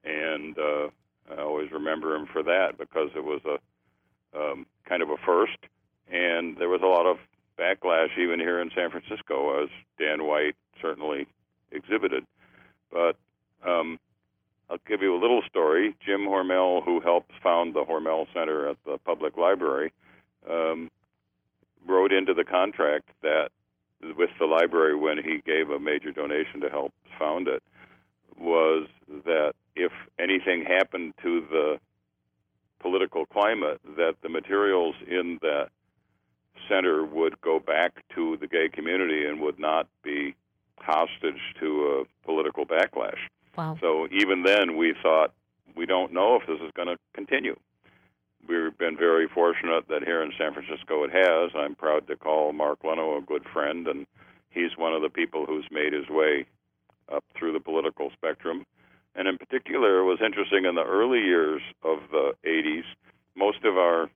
[0.03, 0.89] And uh,
[1.31, 3.57] I always remember him for that because it was a
[4.37, 5.57] um, kind of a first.
[6.11, 7.17] And there was a lot of
[7.57, 11.27] backlash even here in San Francisco, as Dan White certainly
[11.71, 12.25] exhibited.
[12.91, 13.15] But
[13.65, 13.99] um,
[14.69, 15.95] I'll give you a little story.
[16.05, 19.91] Jim Hormel, who helped found the Hormel Center at the public library,
[20.49, 20.89] um,
[21.85, 23.49] wrote into the contract that
[24.17, 27.63] with the library when he gave a major donation to help found it
[28.37, 28.87] was
[29.25, 31.79] that if anything happened to the
[32.79, 35.69] political climate, that the materials in that
[36.67, 40.35] center would go back to the gay community and would not be
[40.77, 43.19] hostage to a political backlash.
[43.57, 43.77] Wow.
[43.79, 45.33] So even then, we thought
[45.75, 47.55] we don't know if this is going to continue.
[48.47, 51.51] We've been very fortunate that here in San Francisco it has.
[51.55, 54.05] I'm proud to call Mark Leno a good friend, and
[54.49, 56.45] he's one of the people who's made his way
[57.13, 58.65] up through the political spectrum.
[59.15, 62.83] And in particular, it was interesting in the early years of the 80s,
[63.35, 64.09] most of our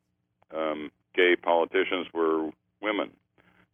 [0.56, 2.50] um, gay politicians were
[2.82, 3.12] women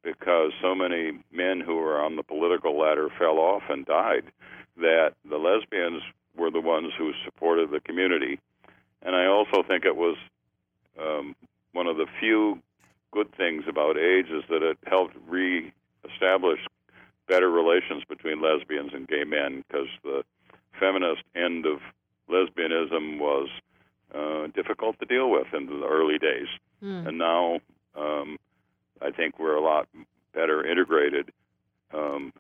[0.04, 4.24] because so many men who were on the political ladder fell off and died
[4.78, 6.02] that the lesbians
[6.36, 8.40] were the ones who supported the community.
[9.02, 10.18] And I also think it was
[11.00, 11.36] um,
[11.74, 12.60] one of the few
[13.12, 16.60] good things about AIDS is that it helped re-establish
[17.28, 20.24] better relations between lesbians and gay men because the
[20.80, 21.80] feminist end of
[22.30, 23.50] lesbianism was
[24.16, 26.48] uh, difficult to deal with in the early days,
[26.84, 27.08] Mm.
[27.08, 27.60] and now
[27.96, 28.38] um,
[29.02, 29.88] I think we're a lot
[30.34, 31.32] better integrated
[31.94, 32.34] um,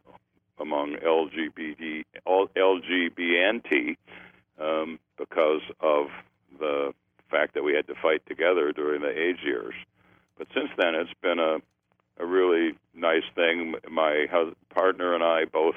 [0.59, 3.97] among LGBT, LGBT,
[4.59, 6.07] um, because of
[6.59, 6.93] the
[7.29, 9.73] fact that we had to fight together during the AIDS years.
[10.37, 11.57] But since then, it's been a
[12.19, 13.75] a really nice thing.
[13.89, 14.27] My
[14.73, 15.75] partner and I both,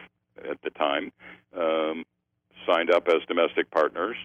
[0.49, 1.13] at the time,
[1.57, 2.05] um,
[2.67, 4.17] signed up as domestic partners,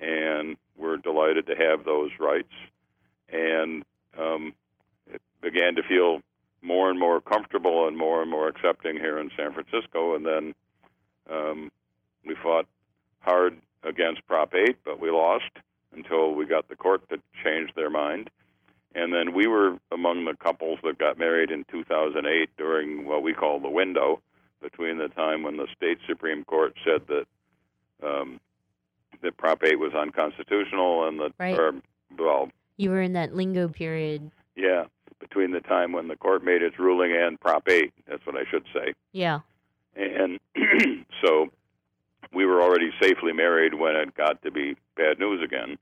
[0.00, 2.52] and we're delighted to have those rights.
[3.32, 3.84] And
[4.18, 4.54] um,
[5.12, 6.20] it began to feel
[6.62, 10.14] more and more comfortable and more and more accepting here in San Francisco.
[10.14, 10.54] And then
[11.30, 11.70] um,
[12.26, 12.66] we fought
[13.20, 15.50] hard against Prop 8, but we lost
[15.94, 18.30] until we got the court to change their mind.
[18.94, 23.32] And then we were among the couples that got married in 2008 during what we
[23.32, 24.20] call the window
[24.60, 27.26] between the time when the state Supreme Court said that
[28.06, 28.40] um,
[29.22, 31.58] that Prop 8 was unconstitutional and the Right.
[31.58, 31.74] or,
[32.18, 34.30] well, You were in that lingo period.
[34.56, 34.84] yeah,
[35.30, 37.92] between the time when the court made its ruling and Prop 8.
[38.08, 38.92] That's what I should say.
[39.12, 39.40] Yeah.
[39.94, 40.40] And
[41.24, 41.48] so
[42.32, 45.78] we were already safely married when it got to be bad news again.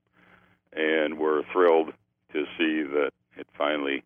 [0.75, 1.93] And we're thrilled
[2.33, 4.05] to see that it finally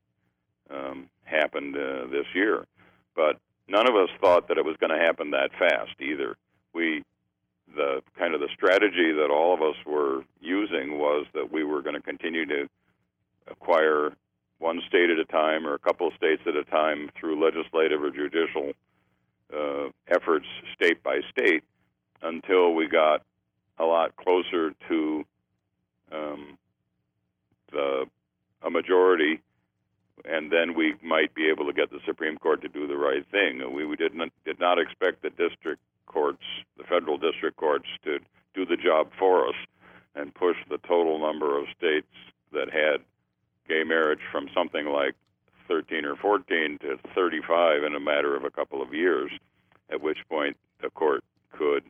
[0.71, 2.65] um, happened uh, this year.
[3.17, 3.39] But
[3.69, 6.37] none of us thought that it was going to happen that fast either.
[6.73, 7.03] We,
[7.75, 11.83] the kind of the strategy that all of us were using was that we were
[11.83, 12.69] going to continue to
[13.49, 14.13] acquire
[14.63, 18.01] one state at a time or a couple of states at a time through legislative
[18.03, 18.73] or judicial
[19.53, 21.65] uh, efforts state by state
[22.23, 23.23] until we got
[23.79, 25.25] a lot closer to
[26.13, 26.57] um,
[27.73, 28.05] the
[28.65, 29.41] a majority,
[30.25, 33.27] and then we might be able to get the Supreme Court to do the right
[33.33, 33.61] thing.
[33.75, 36.45] We, we did not did not expect the district courts,
[36.79, 38.19] the federal district courts, to
[38.55, 39.57] do the job for us
[40.15, 42.07] and push the total number of states
[42.53, 43.01] that had
[43.69, 45.15] gay marriage from something like
[45.69, 49.31] 13 or 14 to 35 in a matter of a couple of years,
[49.91, 51.85] at which point the court could,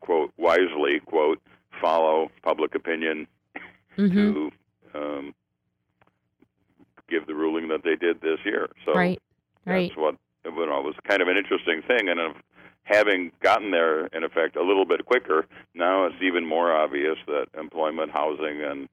[0.00, 1.40] quote, wisely, quote,
[1.80, 3.26] follow public opinion
[3.98, 4.32] Mm-hmm.
[4.32, 4.50] to
[4.94, 5.34] um,
[7.10, 8.70] give the ruling that they did this year.
[8.86, 9.20] So Right.
[9.66, 9.90] Right.
[9.90, 12.08] that's what you know, it was kind of an interesting thing.
[12.08, 12.36] And of
[12.84, 17.46] having gotten there, in effect, a little bit quicker, now it's even more obvious that
[17.58, 18.88] employment, housing, and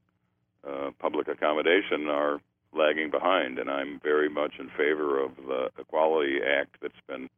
[0.68, 2.40] uh, public accommodation are
[2.74, 3.60] lagging behind.
[3.60, 7.30] And I'm very much in favor of the Equality Act that's been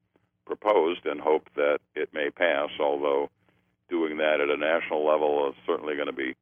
[0.45, 3.29] proposed and hope that it may pass, although
[3.89, 6.35] doing that at a national level is certainly going to be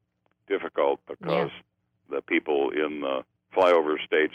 [0.47, 1.51] difficult because
[2.09, 3.23] the people in the
[3.55, 4.33] flyover states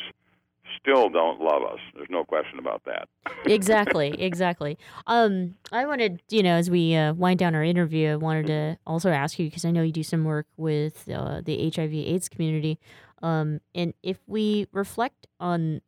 [0.80, 1.78] still don't love us.
[1.94, 3.08] There's no question about that.
[3.46, 4.78] exactly, exactly.
[5.06, 8.78] Um, I wanted, you know, as we uh, wind down our interview, I wanted to
[8.86, 12.78] also ask you because I know you do some work with uh, the HIV/AIDS community,
[13.22, 15.80] um, and if we reflect on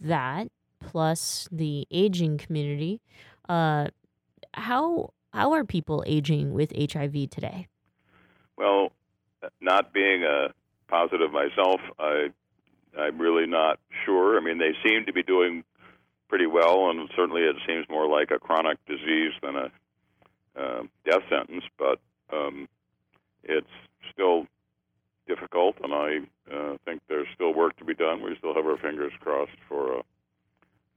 [0.00, 0.48] that
[0.80, 3.00] plus the aging community,
[3.48, 3.88] uh,
[4.54, 7.68] how how are people aging with HIV today?
[8.56, 8.90] Well,
[9.60, 10.48] not being a
[10.88, 12.28] positive myself, I
[12.98, 14.36] I'm really not sure.
[14.36, 15.64] I mean, they seem to be doing
[16.28, 19.70] pretty well, and certainly it seems more like a chronic disease than a
[20.56, 21.64] uh, death sentence.
[21.78, 21.98] But
[22.32, 22.68] um,
[23.42, 23.66] it's
[24.12, 24.46] still
[25.26, 26.18] difficult, and I
[26.52, 28.22] uh, think there's still work to be done.
[28.22, 30.02] We still have our fingers crossed for a,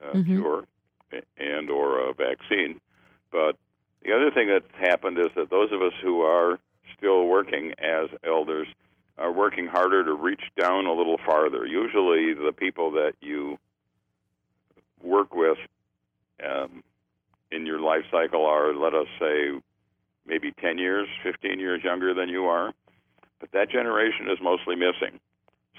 [0.07, 0.25] a Mhm.
[0.25, 0.65] cure
[1.37, 2.79] and or a vaccine.
[3.31, 3.55] But
[4.03, 6.59] the other thing that's happened is that those of us who are
[6.97, 8.67] still working as elders
[9.17, 11.65] are working harder to reach down a little farther.
[11.65, 13.57] Usually, the people that you
[15.01, 15.57] work with
[16.43, 16.83] um,
[17.51, 19.51] in your life cycle are, let us say,
[20.25, 22.73] maybe 10 years, 15 years younger than you are.
[23.39, 25.19] But that generation is mostly missing.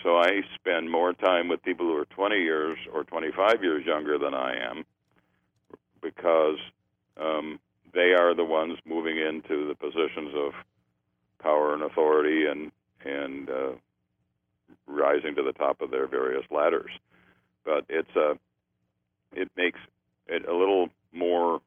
[0.03, 4.19] So I spend more time with people who are 20 years or 25 years younger
[4.19, 4.85] than I am
[6.03, 6.59] because
[7.19, 7.59] um,
[7.95, 10.53] they are the ones moving into the positions of
[11.43, 12.71] power and authority and
[13.05, 13.73] and uh,
[14.87, 16.91] rising to the top of their various ladders.
[17.65, 18.39] But it's a
[19.33, 19.79] it makes
[20.27, 21.61] it a little more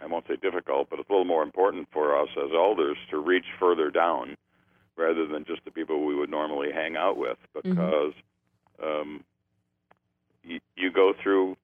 [0.00, 3.18] I won't say difficult, but it's a little more important for us as elders to
[3.18, 4.36] reach further down
[4.96, 8.12] rather than just the people we would normally hang out with because
[8.82, 9.24] um,
[10.42, 11.56] you, you go through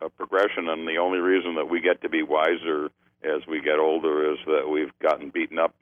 [0.00, 2.90] a progression, and the only reason that we get to be wiser
[3.22, 5.74] as we get older is that we've gotten beaten up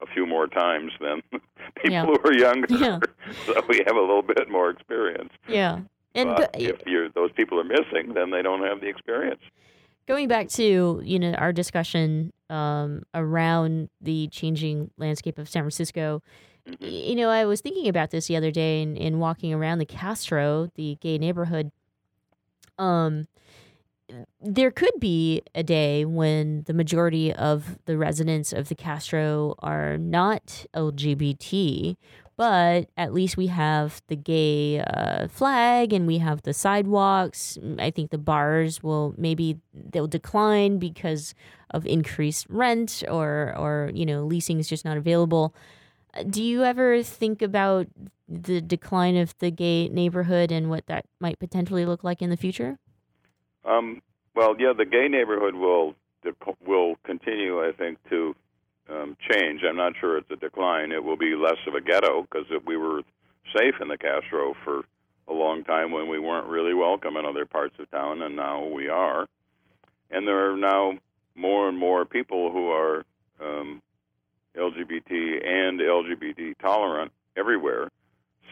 [0.00, 2.04] a few more times than people Yeah.
[2.06, 2.66] who are younger.
[2.74, 2.98] Yeah.
[3.46, 5.32] so we have a little bit more experience.
[5.48, 5.80] Yeah.
[6.14, 9.40] And but go- if you're, those people are missing, then they don't have the experience.
[10.06, 16.22] going back to you know our discussion um, around the changing landscape of San Francisco,
[16.66, 19.78] y- you know I was thinking about this the other day in, in walking around
[19.78, 21.70] the Castro, the gay neighborhood.
[22.78, 23.26] Um,
[24.40, 29.98] there could be a day when the majority of the residents of the Castro are
[29.98, 31.96] not LGBT,
[32.36, 37.58] but at least we have the gay uh, flag and we have the sidewalks.
[37.60, 41.34] Mm, I think the bars will maybe they'll decline because
[41.70, 45.54] of increased rent or or you know leasing is just not available.
[46.14, 47.88] Uh, Do you ever think about
[48.28, 52.36] the decline of the gay neighborhood and what that might potentially look like in the
[52.36, 52.78] future?
[53.64, 54.02] Um,
[54.34, 55.94] well, yeah, the gay neighborhood will
[56.66, 58.34] will continue, I think, to
[58.90, 59.62] um, change.
[59.68, 60.92] I'm not sure it's a decline.
[60.92, 63.02] It will be less of a ghetto because we were
[63.56, 64.82] safe in the Castro for
[65.28, 68.64] a long time when we weren't really welcome in other parts of town, and now
[68.64, 69.26] we are.
[70.10, 70.98] And there are now
[71.34, 73.04] more and more people who are
[73.40, 73.82] um,
[74.56, 77.88] LGBT and LGBT tolerant everywhere,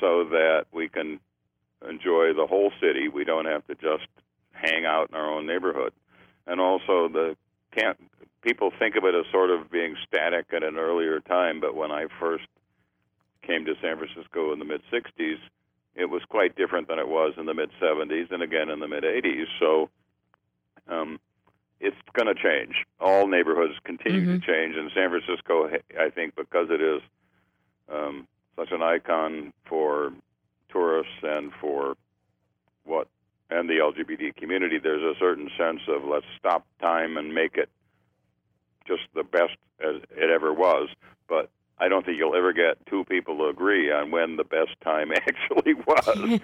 [0.01, 1.19] so that we can
[1.89, 3.09] enjoy the whole city.
[3.09, 4.07] We don't have to just
[4.61, 5.93] hang out in our own neighborhood.
[6.47, 7.37] And also the
[7.75, 7.99] can't
[8.43, 11.91] people think of it as sort of being static at an earlier time, but when
[11.91, 12.47] I first
[13.43, 15.39] came to San Francisco in the mid 60s,
[15.95, 18.89] it was quite different than it was in the mid 70s and again in the
[18.89, 19.47] mid 80s.
[19.59, 19.91] So
[20.89, 21.19] um,
[21.81, 22.85] it's going to change.
[23.01, 27.03] All neighborhoods continue to change, and San Francisco, I think, because it is
[27.93, 28.27] um,
[28.57, 30.13] such an icon for
[30.71, 31.97] tourists and for
[32.85, 33.09] what
[33.51, 37.69] and the LGBT community, there's a certain sense of let's stop time and make it
[38.87, 40.89] just the best as it ever was.
[41.29, 44.71] But I don't think you'll ever get two people to agree on when the best
[44.83, 46.41] time actually was.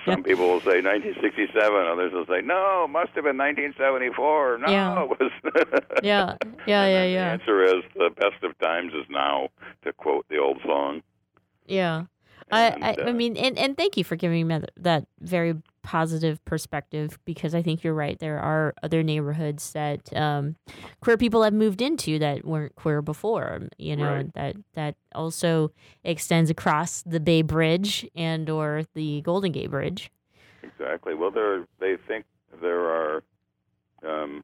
[0.04, 4.58] Some people will say 1967, others will say no, it must have been 1974.
[4.58, 5.02] No, Yeah.
[5.04, 5.30] it was.
[6.02, 7.24] Yeah, yeah, yeah, yeah.
[7.36, 9.48] The answer is the best of times is now,
[9.84, 11.02] to quote the old song.
[11.66, 12.04] yeah.
[12.52, 15.54] I, I, uh, I mean, and, and thank you for giving me that, that very
[15.82, 18.18] positive perspective because I think you're right.
[18.18, 20.56] There are other neighborhoods that um,
[21.00, 23.60] queer people have moved into that weren't queer before.
[23.78, 24.34] You know, Right.
[24.34, 25.72] that that also
[26.04, 30.10] extends across the Bay Bridge and or the Golden Gate Bridge.
[30.62, 31.14] Exactly.
[31.14, 32.24] Well, there they think
[32.60, 33.22] there are
[34.06, 34.42] um,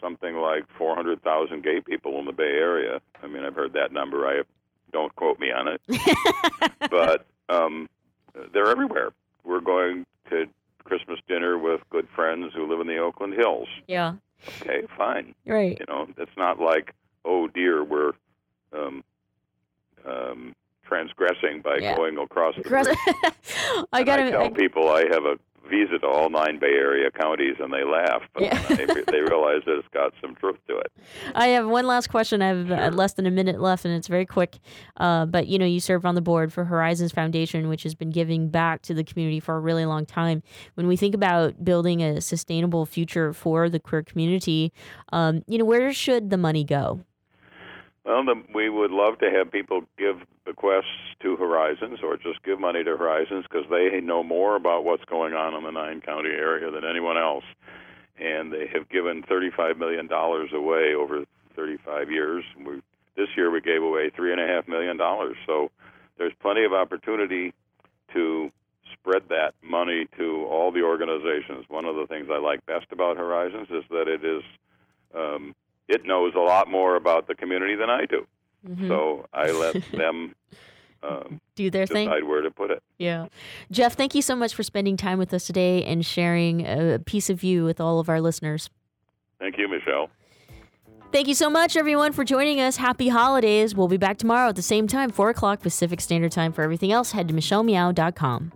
[0.00, 3.00] something like 400,000 gay people in the Bay Area.
[3.22, 4.26] I mean, I've heard that number.
[4.26, 4.42] I
[4.92, 5.80] don't quote me on it,
[6.90, 7.88] but um,
[8.52, 9.10] they're everywhere.
[9.44, 10.46] We're going to
[10.84, 13.68] Christmas dinner with good friends who live in the Oakland Hills.
[13.86, 14.14] Yeah.
[14.60, 15.34] Okay, fine.
[15.46, 15.78] Right.
[15.80, 16.92] You know, it's not like,
[17.24, 18.12] oh dear, we're
[18.72, 19.02] um,
[20.06, 20.54] um,
[20.84, 21.96] transgressing by Yeah.
[21.96, 22.62] going across the.
[23.92, 24.26] I gotta.
[24.26, 25.38] I tell I- people I have a
[25.68, 28.58] visa to all nine Bay Area counties, and they laugh, but Yeah.
[28.68, 30.92] they, they realize that it's got some truth to it.
[31.34, 32.42] I have one last question.
[32.42, 34.58] I have uh, less than a minute left, and it's very quick.
[34.96, 38.10] Uh, but you know, you serve on the board for Horizons Foundation, which has been
[38.10, 40.42] giving back to the community for a really long time.
[40.74, 44.72] When we think about building a sustainable future for the queer community,
[45.12, 47.00] um, you know, where should the money go?
[48.04, 52.60] Well, the, we would love to have people give bequests to Horizons or just give
[52.60, 56.28] money to Horizons because they know more about what's going on in the nine county
[56.28, 57.44] area than anyone else.
[58.18, 61.24] And they have given $35 million away over
[61.56, 62.44] 35 years.
[62.58, 62.82] We,
[63.16, 64.98] this year we gave away $3.5 million.
[65.46, 65.70] So
[66.18, 67.54] there's plenty of opportunity
[68.12, 68.50] to
[68.92, 71.64] spread that money to all the organizations.
[71.68, 74.42] One of the things I like best about Horizons is that it is
[75.14, 75.54] um,
[75.88, 78.26] it knows a lot more about the community than I do.
[78.68, 78.88] Mhm.
[78.88, 80.34] So I let them
[81.02, 82.08] um, Do their thing.
[82.08, 82.82] decide where to put it.
[82.98, 83.26] Yeah.
[83.70, 87.28] Jeff, thank you so much for spending time with us today and sharing a piece
[87.28, 88.70] of you with all of our listeners.
[89.38, 90.08] Thank you, Michelle.
[91.12, 92.76] Thank you so much, everyone, for joining us.
[92.78, 93.74] Happy holidays.
[93.74, 96.52] We'll be back tomorrow at the same time, 4 o'clock Pacific Standard Time.
[96.52, 98.52] For everything else, head to michellemeow.com.